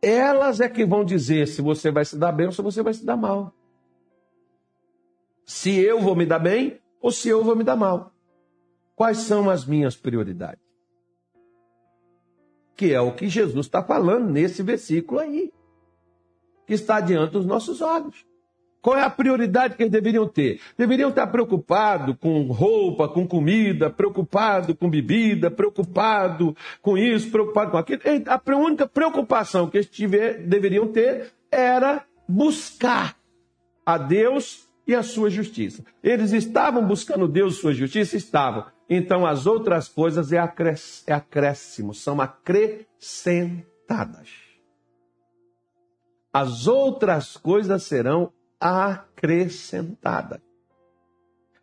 Elas 0.00 0.58
é 0.58 0.70
que 0.70 0.86
vão 0.86 1.04
dizer 1.04 1.46
se 1.46 1.60
você 1.60 1.90
vai 1.90 2.02
se 2.06 2.16
dar 2.16 2.32
bem 2.32 2.46
ou 2.46 2.52
se 2.52 2.62
você 2.62 2.82
vai 2.82 2.94
se 2.94 3.04
dar 3.04 3.14
mal 3.14 3.52
se 5.44 5.78
eu 5.78 6.00
vou 6.00 6.16
me 6.16 6.24
dar 6.24 6.38
bem 6.38 6.80
ou 6.98 7.12
se 7.12 7.28
eu 7.28 7.44
vou 7.44 7.54
me 7.54 7.62
dar 7.62 7.76
mal. 7.76 8.10
Quais 8.94 9.18
são 9.18 9.50
as 9.50 9.66
minhas 9.66 9.94
prioridades? 9.94 10.64
Que 12.74 12.94
é 12.94 13.00
o 13.02 13.14
que 13.14 13.28
Jesus 13.28 13.66
está 13.66 13.82
falando 13.82 14.30
nesse 14.30 14.62
versículo 14.62 15.20
aí, 15.20 15.52
que 16.66 16.72
está 16.72 17.00
diante 17.00 17.32
dos 17.32 17.44
nossos 17.44 17.82
olhos. 17.82 18.26
Qual 18.86 18.96
é 18.96 19.02
a 19.02 19.10
prioridade 19.10 19.74
que 19.74 19.82
eles 19.82 19.90
deveriam 19.90 20.28
ter? 20.28 20.60
Deveriam 20.78 21.10
estar 21.10 21.26
preocupados 21.26 22.14
com 22.20 22.44
roupa, 22.44 23.08
com 23.08 23.26
comida, 23.26 23.90
preocupado 23.90 24.76
com 24.76 24.88
bebida, 24.88 25.50
preocupado 25.50 26.56
com 26.80 26.96
isso, 26.96 27.28
preocupado 27.28 27.72
com 27.72 27.78
aquilo. 27.78 28.00
A 28.28 28.40
única 28.56 28.86
preocupação 28.86 29.68
que 29.68 29.78
eles 29.78 29.90
tiver, 29.90 30.46
deveriam 30.46 30.86
ter 30.86 31.32
era 31.50 32.06
buscar 32.28 33.16
a 33.84 33.98
Deus 33.98 34.68
e 34.86 34.94
a 34.94 35.02
sua 35.02 35.30
justiça. 35.30 35.84
Eles 36.00 36.30
estavam 36.30 36.86
buscando 36.86 37.26
Deus 37.26 37.56
e 37.56 37.60
sua 37.60 37.74
justiça? 37.74 38.16
Estavam. 38.16 38.66
Então 38.88 39.26
as 39.26 39.46
outras 39.46 39.88
coisas 39.88 40.32
é, 40.32 40.36
é 40.36 41.12
acréscimo, 41.12 41.92
são 41.92 42.20
acrescentadas. 42.20 44.28
As 46.32 46.68
outras 46.68 47.36
coisas 47.36 47.82
serão 47.82 48.32
acrescentadas. 48.60 50.40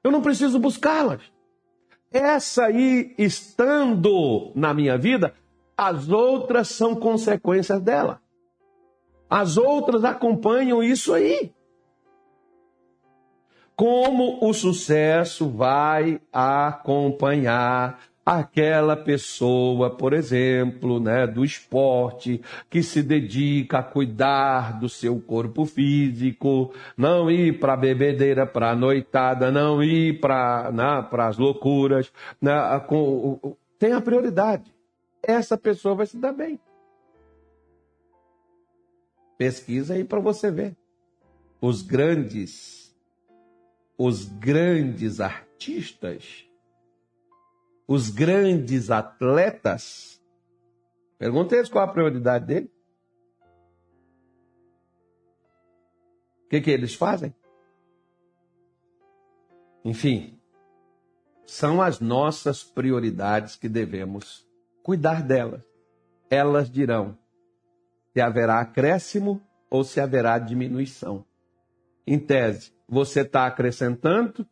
Eu 0.03 0.11
não 0.11 0.21
preciso 0.21 0.59
buscá-las. 0.59 1.21
Essa 2.11 2.65
aí 2.65 3.15
estando 3.17 4.51
na 4.55 4.73
minha 4.73 4.97
vida, 4.97 5.33
as 5.75 6.09
outras 6.09 6.69
são 6.69 6.95
consequências 6.95 7.81
dela. 7.81 8.21
As 9.29 9.57
outras 9.57 10.03
acompanham 10.03 10.83
isso 10.83 11.13
aí 11.13 11.51
como 13.75 14.39
o 14.41 14.53
sucesso 14.53 15.49
vai 15.49 16.21
acompanhar 16.31 17.99
aquela 18.25 18.95
pessoa, 18.95 19.89
por 19.89 20.13
exemplo, 20.13 20.99
né, 20.99 21.27
do 21.27 21.43
esporte, 21.43 22.41
que 22.69 22.81
se 22.81 23.03
dedica 23.03 23.79
a 23.79 23.83
cuidar 23.83 24.79
do 24.79 24.87
seu 24.87 25.19
corpo 25.19 25.65
físico, 25.65 26.73
não 26.97 27.29
ir 27.29 27.59
para 27.59 27.75
bebedeira, 27.75 28.45
para 28.45 28.75
noitada, 28.75 29.51
não 29.51 29.83
ir 29.83 30.19
para 30.19 30.71
né, 30.71 31.07
as 31.11 31.37
loucuras, 31.37 32.11
né, 32.41 32.53
com, 32.87 33.55
tem 33.77 33.93
a 33.93 34.01
prioridade. 34.01 34.73
Essa 35.21 35.57
pessoa 35.57 35.95
vai 35.95 36.05
se 36.05 36.17
dar 36.17 36.33
bem. 36.33 36.59
Pesquisa 39.37 39.95
aí 39.95 40.03
para 40.03 40.19
você 40.19 40.51
ver. 40.51 40.75
Os 41.59 41.81
grandes 41.81 42.83
os 43.97 44.25
grandes 44.25 45.19
artistas, 45.19 46.45
os 47.87 48.09
grandes 48.09 48.89
atletas, 48.89 50.21
pergunta 51.17 51.55
eles 51.55 51.69
qual 51.69 51.85
a 51.85 51.91
prioridade 51.91 52.45
dele. 52.45 52.71
O 56.45 56.49
que, 56.49 56.61
que 56.61 56.71
eles 56.71 56.93
fazem? 56.93 57.33
Enfim, 59.83 60.39
são 61.45 61.81
as 61.81 61.99
nossas 61.99 62.63
prioridades 62.63 63.55
que 63.55 63.67
devemos 63.67 64.47
cuidar 64.81 65.21
delas. 65.23 65.63
Elas 66.29 66.69
dirão 66.69 67.17
se 68.13 68.21
haverá 68.21 68.59
acréscimo 68.59 69.41
ou 69.69 69.83
se 69.83 69.99
haverá 69.99 70.37
diminuição. 70.37 71.25
Em 72.05 72.19
tese, 72.19 72.71
você 72.87 73.21
está 73.21 73.47
acrescentando 73.47 74.47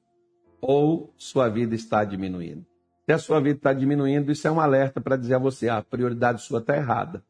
ou 0.59 1.13
sua 1.15 1.47
vida 1.47 1.75
está 1.75 2.03
diminuindo? 2.03 2.65
Se 3.11 3.15
a 3.15 3.17
sua 3.17 3.41
vida 3.41 3.57
está 3.57 3.73
diminuindo, 3.73 4.31
isso 4.31 4.47
é 4.47 4.51
um 4.51 4.61
alerta 4.61 5.01
para 5.01 5.17
dizer 5.17 5.35
a 5.35 5.37
você: 5.37 5.67
ah, 5.67 5.79
a 5.79 5.83
prioridade 5.83 6.41
sua 6.41 6.59
está 6.59 6.77
errada. 6.77 7.21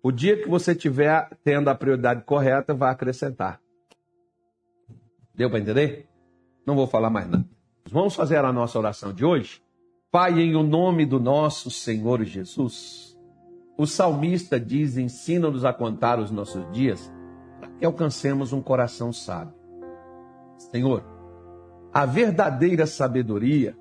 O 0.00 0.12
dia 0.12 0.40
que 0.40 0.48
você 0.48 0.70
estiver 0.70 1.28
tendo 1.42 1.68
a 1.68 1.74
prioridade 1.74 2.22
correta, 2.22 2.72
vai 2.72 2.92
acrescentar. 2.92 3.60
Deu 5.34 5.50
para 5.50 5.58
entender? 5.58 6.08
Não 6.64 6.76
vou 6.76 6.86
falar 6.86 7.10
mais 7.10 7.28
nada. 7.28 7.44
Vamos 7.90 8.14
fazer 8.14 8.36
a 8.36 8.52
nossa 8.52 8.78
oração 8.78 9.12
de 9.12 9.24
hoje? 9.24 9.60
Pai, 10.08 10.38
em 10.38 10.54
o 10.54 10.62
nome 10.62 11.04
do 11.04 11.18
nosso 11.18 11.68
Senhor 11.68 12.22
Jesus, 12.22 13.18
o 13.76 13.88
salmista 13.88 14.60
diz: 14.60 14.96
ensina-nos 14.96 15.64
a 15.64 15.72
contar 15.72 16.20
os 16.20 16.30
nossos 16.30 16.70
dias, 16.70 17.12
para 17.58 17.70
que 17.70 17.84
alcancemos 17.84 18.52
um 18.52 18.62
coração 18.62 19.12
sábio. 19.12 19.56
Senhor, 20.70 21.02
a 21.92 22.06
verdadeira 22.06 22.86
sabedoria 22.86 23.76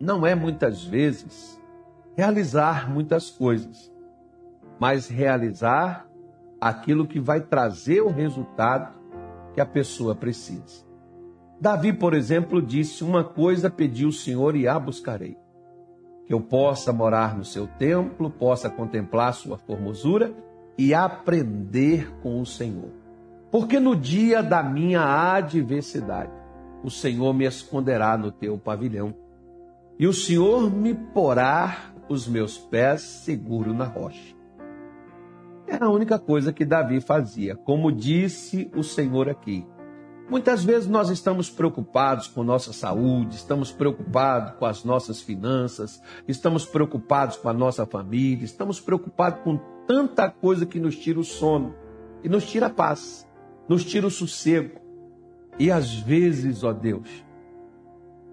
não 0.00 0.26
é 0.26 0.34
muitas 0.34 0.84
vezes 0.84 1.60
realizar 2.16 2.90
muitas 2.90 3.30
coisas, 3.30 3.92
mas 4.78 5.08
realizar 5.08 6.08
aquilo 6.60 7.06
que 7.06 7.20
vai 7.20 7.40
trazer 7.40 8.00
o 8.00 8.08
resultado 8.08 8.98
que 9.54 9.60
a 9.60 9.66
pessoa 9.66 10.14
precisa. 10.14 10.86
Davi, 11.60 11.92
por 11.92 12.14
exemplo, 12.14 12.62
disse: 12.62 13.02
Uma 13.02 13.24
coisa 13.24 13.68
pedi 13.68 14.06
o 14.06 14.12
Senhor 14.12 14.54
e 14.54 14.68
a 14.68 14.78
buscarei. 14.78 15.36
Que 16.26 16.34
eu 16.34 16.40
possa 16.40 16.92
morar 16.92 17.36
no 17.36 17.44
seu 17.44 17.66
templo, 17.66 18.30
possa 18.30 18.68
contemplar 18.68 19.32
sua 19.32 19.56
formosura 19.56 20.32
e 20.76 20.94
aprender 20.94 22.12
com 22.20 22.40
o 22.40 22.46
Senhor. 22.46 22.90
Porque 23.50 23.80
no 23.80 23.96
dia 23.96 24.42
da 24.42 24.62
minha 24.62 25.34
adversidade, 25.34 26.30
o 26.84 26.90
Senhor 26.90 27.32
me 27.32 27.46
esconderá 27.46 28.16
no 28.16 28.30
teu 28.30 28.58
pavilhão, 28.58 29.14
e 29.98 30.06
o 30.06 30.12
Senhor 30.12 30.70
me 30.70 30.94
porá 30.94 31.92
os 32.08 32.28
meus 32.28 32.56
pés 32.56 33.02
seguro 33.02 33.74
na 33.74 33.84
rocha. 33.84 34.36
Era 35.66 35.86
a 35.86 35.90
única 35.90 36.18
coisa 36.18 36.52
que 36.52 36.64
Davi 36.64 37.00
fazia, 37.00 37.56
como 37.56 37.92
disse 37.92 38.70
o 38.74 38.82
Senhor 38.82 39.28
aqui. 39.28 39.66
Muitas 40.30 40.62
vezes 40.62 40.88
nós 40.88 41.08
estamos 41.10 41.50
preocupados 41.50 42.26
com 42.26 42.42
nossa 42.42 42.72
saúde, 42.72 43.36
estamos 43.36 43.72
preocupados 43.72 44.58
com 44.58 44.66
as 44.66 44.84
nossas 44.84 45.20
finanças, 45.20 46.02
estamos 46.26 46.64
preocupados 46.64 47.36
com 47.36 47.48
a 47.48 47.52
nossa 47.52 47.84
família, 47.86 48.44
estamos 48.44 48.80
preocupados 48.80 49.40
com 49.42 49.58
tanta 49.86 50.30
coisa 50.30 50.66
que 50.66 50.78
nos 50.78 50.96
tira 50.96 51.18
o 51.18 51.24
sono 51.24 51.74
e 52.22 52.28
nos 52.28 52.44
tira 52.44 52.66
a 52.66 52.70
paz, 52.70 53.26
nos 53.68 53.84
tira 53.84 54.06
o 54.06 54.10
sossego. 54.10 54.78
E 55.58 55.70
às 55.70 55.94
vezes, 55.94 56.62
ó 56.62 56.72
Deus, 56.72 57.08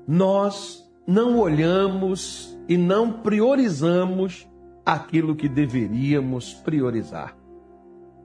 nós 0.07 0.84
não 1.07 1.39
olhamos 1.39 2.57
e 2.67 2.77
não 2.77 3.11
priorizamos 3.11 4.47
aquilo 4.85 5.35
que 5.35 5.47
deveríamos 5.47 6.53
priorizar. 6.53 7.35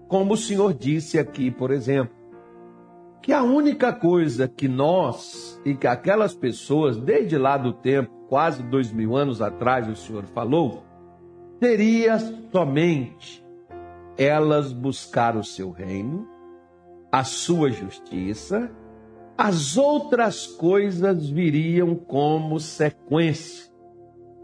Como 0.08 0.34
o 0.34 0.36
Senhor 0.36 0.74
disse 0.74 1.18
aqui, 1.18 1.50
por 1.50 1.70
exemplo, 1.70 2.14
que 3.22 3.32
a 3.32 3.42
única 3.42 3.92
coisa 3.92 4.48
que 4.48 4.66
nós 4.66 5.60
e 5.64 5.74
que 5.74 5.86
aquelas 5.86 6.34
pessoas, 6.34 6.96
desde 6.96 7.36
lá 7.36 7.56
do 7.56 7.72
tempo, 7.72 8.10
quase 8.28 8.62
dois 8.62 8.90
mil 8.90 9.14
anos 9.14 9.42
atrás, 9.42 9.88
o 9.88 9.94
Senhor 9.94 10.24
falou, 10.24 10.84
seria 11.60 12.18
somente 12.50 13.44
elas 14.16 14.72
buscar 14.72 15.36
o 15.36 15.44
seu 15.44 15.70
reino, 15.70 16.26
a 17.12 17.24
sua 17.24 17.70
justiça, 17.70 18.70
as 19.42 19.78
outras 19.78 20.46
coisas 20.46 21.30
viriam 21.30 21.94
como 21.94 22.60
sequência 22.60 23.72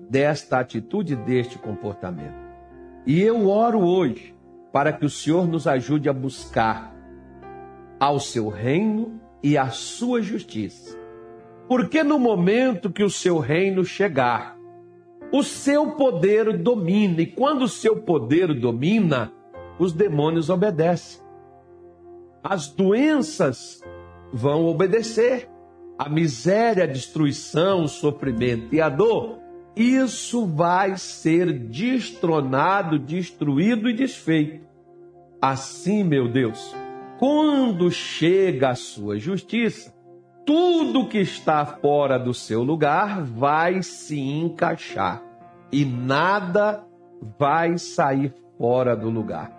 desta 0.08 0.58
atitude, 0.58 1.14
deste 1.14 1.58
comportamento. 1.58 2.34
E 3.06 3.20
eu 3.20 3.46
oro 3.46 3.80
hoje 3.80 4.34
para 4.72 4.94
que 4.94 5.04
o 5.04 5.10
Senhor 5.10 5.46
nos 5.46 5.66
ajude 5.66 6.08
a 6.08 6.14
buscar 6.14 6.96
ao 8.00 8.18
seu 8.18 8.48
reino 8.48 9.20
e 9.42 9.58
à 9.58 9.68
sua 9.68 10.22
justiça. 10.22 10.98
Porque 11.68 12.02
no 12.02 12.18
momento 12.18 12.90
que 12.90 13.04
o 13.04 13.10
seu 13.10 13.38
reino 13.38 13.84
chegar, 13.84 14.56
o 15.30 15.42
seu 15.42 15.90
poder 15.90 16.56
domina, 16.56 17.20
e 17.20 17.26
quando 17.26 17.64
o 17.64 17.68
seu 17.68 18.00
poder 18.00 18.58
domina, 18.58 19.30
os 19.78 19.92
demônios 19.92 20.48
obedecem. 20.48 21.20
As 22.42 22.68
doenças 22.68 23.82
vão 24.32 24.66
obedecer. 24.66 25.48
A 25.98 26.08
miséria, 26.08 26.84
a 26.84 26.86
destruição, 26.86 27.84
o 27.84 27.88
sofrimento 27.88 28.74
e 28.74 28.80
a 28.80 28.88
dor, 28.88 29.38
isso 29.74 30.46
vai 30.46 30.96
ser 30.96 31.52
destronado, 31.52 32.98
destruído 32.98 33.88
e 33.88 33.94
desfeito. 33.94 34.66
Assim, 35.40 36.04
meu 36.04 36.28
Deus, 36.28 36.74
quando 37.18 37.90
chega 37.90 38.70
a 38.70 38.74
sua 38.74 39.18
justiça, 39.18 39.94
tudo 40.46 41.08
que 41.08 41.18
está 41.18 41.64
fora 41.66 42.18
do 42.18 42.32
seu 42.32 42.62
lugar 42.62 43.22
vai 43.22 43.82
se 43.82 44.18
encaixar 44.18 45.22
e 45.72 45.84
nada 45.84 46.84
vai 47.38 47.76
sair 47.78 48.32
fora 48.56 48.96
do 48.96 49.10
lugar. 49.10 49.50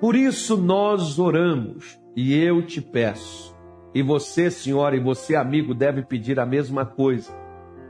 Por 0.00 0.14
isso 0.14 0.56
nós 0.56 1.18
oramos 1.18 1.98
e 2.14 2.34
eu 2.34 2.64
te 2.64 2.80
peço, 2.80 3.54
e 3.94 4.02
você, 4.02 4.50
senhora, 4.50 4.96
e 4.96 5.00
você, 5.00 5.34
amigo, 5.34 5.74
deve 5.74 6.02
pedir 6.02 6.38
a 6.38 6.46
mesma 6.46 6.84
coisa. 6.84 7.32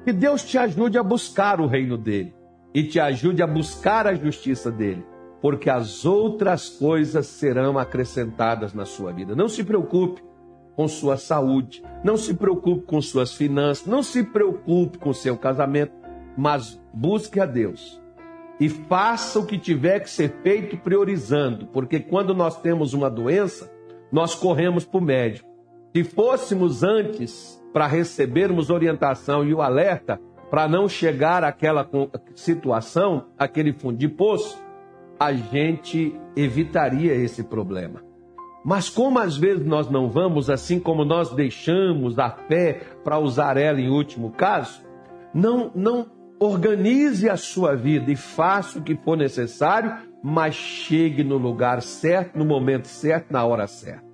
Que 0.04 0.12
Deus 0.12 0.42
te 0.42 0.56
ajude 0.56 0.98
a 0.98 1.02
buscar 1.02 1.60
o 1.60 1.66
reino 1.66 1.96
dele 1.98 2.34
e 2.74 2.84
te 2.84 3.00
ajude 3.00 3.42
a 3.42 3.46
buscar 3.46 4.06
a 4.06 4.14
justiça 4.14 4.70
dele 4.70 5.04
porque 5.40 5.70
as 5.70 6.04
outras 6.04 6.68
coisas 6.68 7.26
serão 7.26 7.78
acrescentadas 7.78 8.74
na 8.74 8.84
sua 8.84 9.12
vida. 9.12 9.34
Não 9.34 9.48
se 9.48 9.62
preocupe 9.62 10.22
com 10.74 10.86
sua 10.88 11.16
saúde, 11.16 11.82
não 12.04 12.16
se 12.16 12.34
preocupe 12.34 12.86
com 12.86 13.00
suas 13.00 13.34
finanças, 13.34 13.86
não 13.86 14.02
se 14.02 14.22
preocupe 14.22 14.98
com 14.98 15.12
seu 15.12 15.36
casamento, 15.36 15.92
mas 16.36 16.80
busque 16.92 17.40
a 17.40 17.46
Deus 17.46 18.00
e 18.60 18.68
faça 18.68 19.38
o 19.38 19.46
que 19.46 19.58
tiver 19.58 20.00
que 20.00 20.10
ser 20.10 20.40
feito 20.42 20.76
priorizando, 20.76 21.66
porque 21.68 22.00
quando 22.00 22.34
nós 22.34 22.60
temos 22.60 22.92
uma 22.92 23.10
doença, 23.10 23.70
nós 24.10 24.34
corremos 24.34 24.84
para 24.84 24.98
o 24.98 25.02
médico. 25.02 25.47
Se 25.94 26.04
fôssemos 26.04 26.82
antes 26.82 27.62
para 27.72 27.86
recebermos 27.86 28.70
orientação 28.70 29.44
e 29.44 29.54
o 29.54 29.62
alerta 29.62 30.20
para 30.50 30.68
não 30.68 30.88
chegar 30.88 31.44
àquela 31.44 31.88
situação, 32.34 33.26
aquele 33.38 33.72
fundo 33.72 33.98
de 33.98 34.08
poço, 34.08 34.62
a 35.18 35.32
gente 35.32 36.14
evitaria 36.36 37.14
esse 37.14 37.42
problema. 37.42 38.02
Mas 38.64 38.88
como 38.88 39.18
às 39.18 39.36
vezes 39.36 39.64
nós 39.64 39.90
não 39.90 40.10
vamos, 40.10 40.50
assim 40.50 40.78
como 40.78 41.04
nós 41.04 41.30
deixamos 41.30 42.18
a 42.18 42.30
fé 42.30 42.80
para 43.04 43.18
usar 43.18 43.56
ela 43.56 43.80
em 43.80 43.88
último 43.88 44.30
caso, 44.30 44.82
não, 45.32 45.70
não 45.74 46.06
organize 46.38 47.28
a 47.28 47.36
sua 47.36 47.74
vida 47.74 48.10
e 48.10 48.16
faça 48.16 48.78
o 48.78 48.82
que 48.82 48.96
for 48.96 49.16
necessário, 49.16 49.96
mas 50.22 50.54
chegue 50.54 51.24
no 51.24 51.36
lugar 51.36 51.82
certo, 51.82 52.38
no 52.38 52.44
momento 52.44 52.86
certo, 52.86 53.32
na 53.32 53.44
hora 53.44 53.66
certa. 53.66 54.07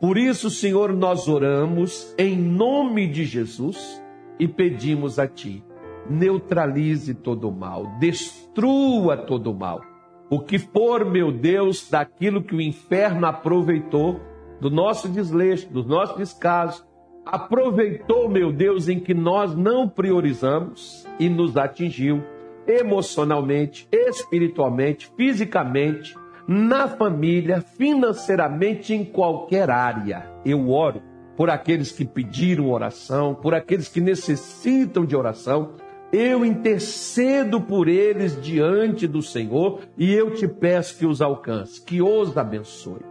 Por 0.00 0.18
isso, 0.18 0.50
Senhor, 0.50 0.92
nós 0.92 1.26
oramos 1.26 2.14
em 2.18 2.36
nome 2.36 3.06
de 3.06 3.24
Jesus 3.24 4.02
e 4.38 4.46
pedimos 4.46 5.18
a 5.18 5.26
Ti: 5.26 5.64
neutralize 6.08 7.14
todo 7.14 7.48
o 7.48 7.52
mal, 7.52 7.98
destrua 7.98 9.16
todo 9.16 9.50
o 9.50 9.54
mal. 9.54 9.80
O 10.28 10.40
que 10.40 10.58
for, 10.58 11.04
meu 11.04 11.32
Deus, 11.32 11.88
daquilo 11.88 12.42
que 12.42 12.54
o 12.54 12.60
inferno 12.60 13.26
aproveitou, 13.26 14.20
do 14.60 14.70
nosso 14.70 15.08
desleixo, 15.08 15.72
dos 15.72 15.86
nossos 15.86 16.16
descasos, 16.16 16.84
aproveitou, 17.24 18.28
meu 18.28 18.52
Deus, 18.52 18.88
em 18.88 19.00
que 19.00 19.14
nós 19.14 19.54
não 19.54 19.88
priorizamos 19.88 21.06
e 21.18 21.28
nos 21.28 21.56
atingiu 21.56 22.22
emocionalmente, 22.66 23.88
espiritualmente, 23.92 25.10
fisicamente, 25.16 26.16
na 26.46 26.88
família, 26.88 27.60
financeiramente, 27.60 28.94
em 28.94 29.04
qualquer 29.04 29.70
área. 29.70 30.30
Eu 30.44 30.70
oro 30.70 31.02
por 31.36 31.50
aqueles 31.50 31.92
que 31.92 32.04
pediram 32.04 32.70
oração, 32.70 33.34
por 33.34 33.54
aqueles 33.54 33.88
que 33.88 34.00
necessitam 34.00 35.04
de 35.04 35.14
oração 35.14 35.74
eu 36.12 36.44
intercedo 36.44 37.60
por 37.60 37.88
eles 37.88 38.40
diante 38.40 39.06
do 39.06 39.20
Senhor 39.20 39.80
e 39.98 40.12
eu 40.12 40.32
te 40.34 40.46
peço 40.46 40.96
que 40.98 41.04
os 41.04 41.20
alcance, 41.20 41.84
que 41.84 42.00
os 42.00 42.36
abençoe, 42.36 43.02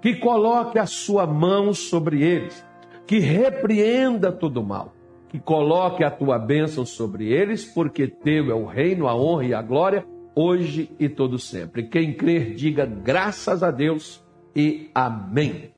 que 0.00 0.16
coloque 0.16 0.78
a 0.78 0.86
sua 0.86 1.26
mão 1.26 1.72
sobre 1.72 2.22
eles, 2.22 2.64
que 3.06 3.18
repreenda 3.18 4.30
todo 4.30 4.62
mal, 4.62 4.92
que 5.28 5.40
coloque 5.40 6.04
a 6.04 6.10
tua 6.10 6.38
bênção 6.38 6.84
sobre 6.84 7.32
eles, 7.32 7.64
porque 7.64 8.06
teu 8.06 8.50
é 8.50 8.54
o 8.54 8.66
reino, 8.66 9.08
a 9.08 9.16
honra 9.16 9.44
e 9.44 9.54
a 9.54 9.62
glória 9.62 10.04
hoje 10.34 10.90
e 10.98 11.08
todo 11.08 11.38
sempre. 11.38 11.84
Quem 11.84 12.14
crer, 12.14 12.54
diga 12.54 12.84
graças 12.86 13.62
a 13.62 13.70
Deus 13.70 14.22
e 14.54 14.90
amém. 14.94 15.70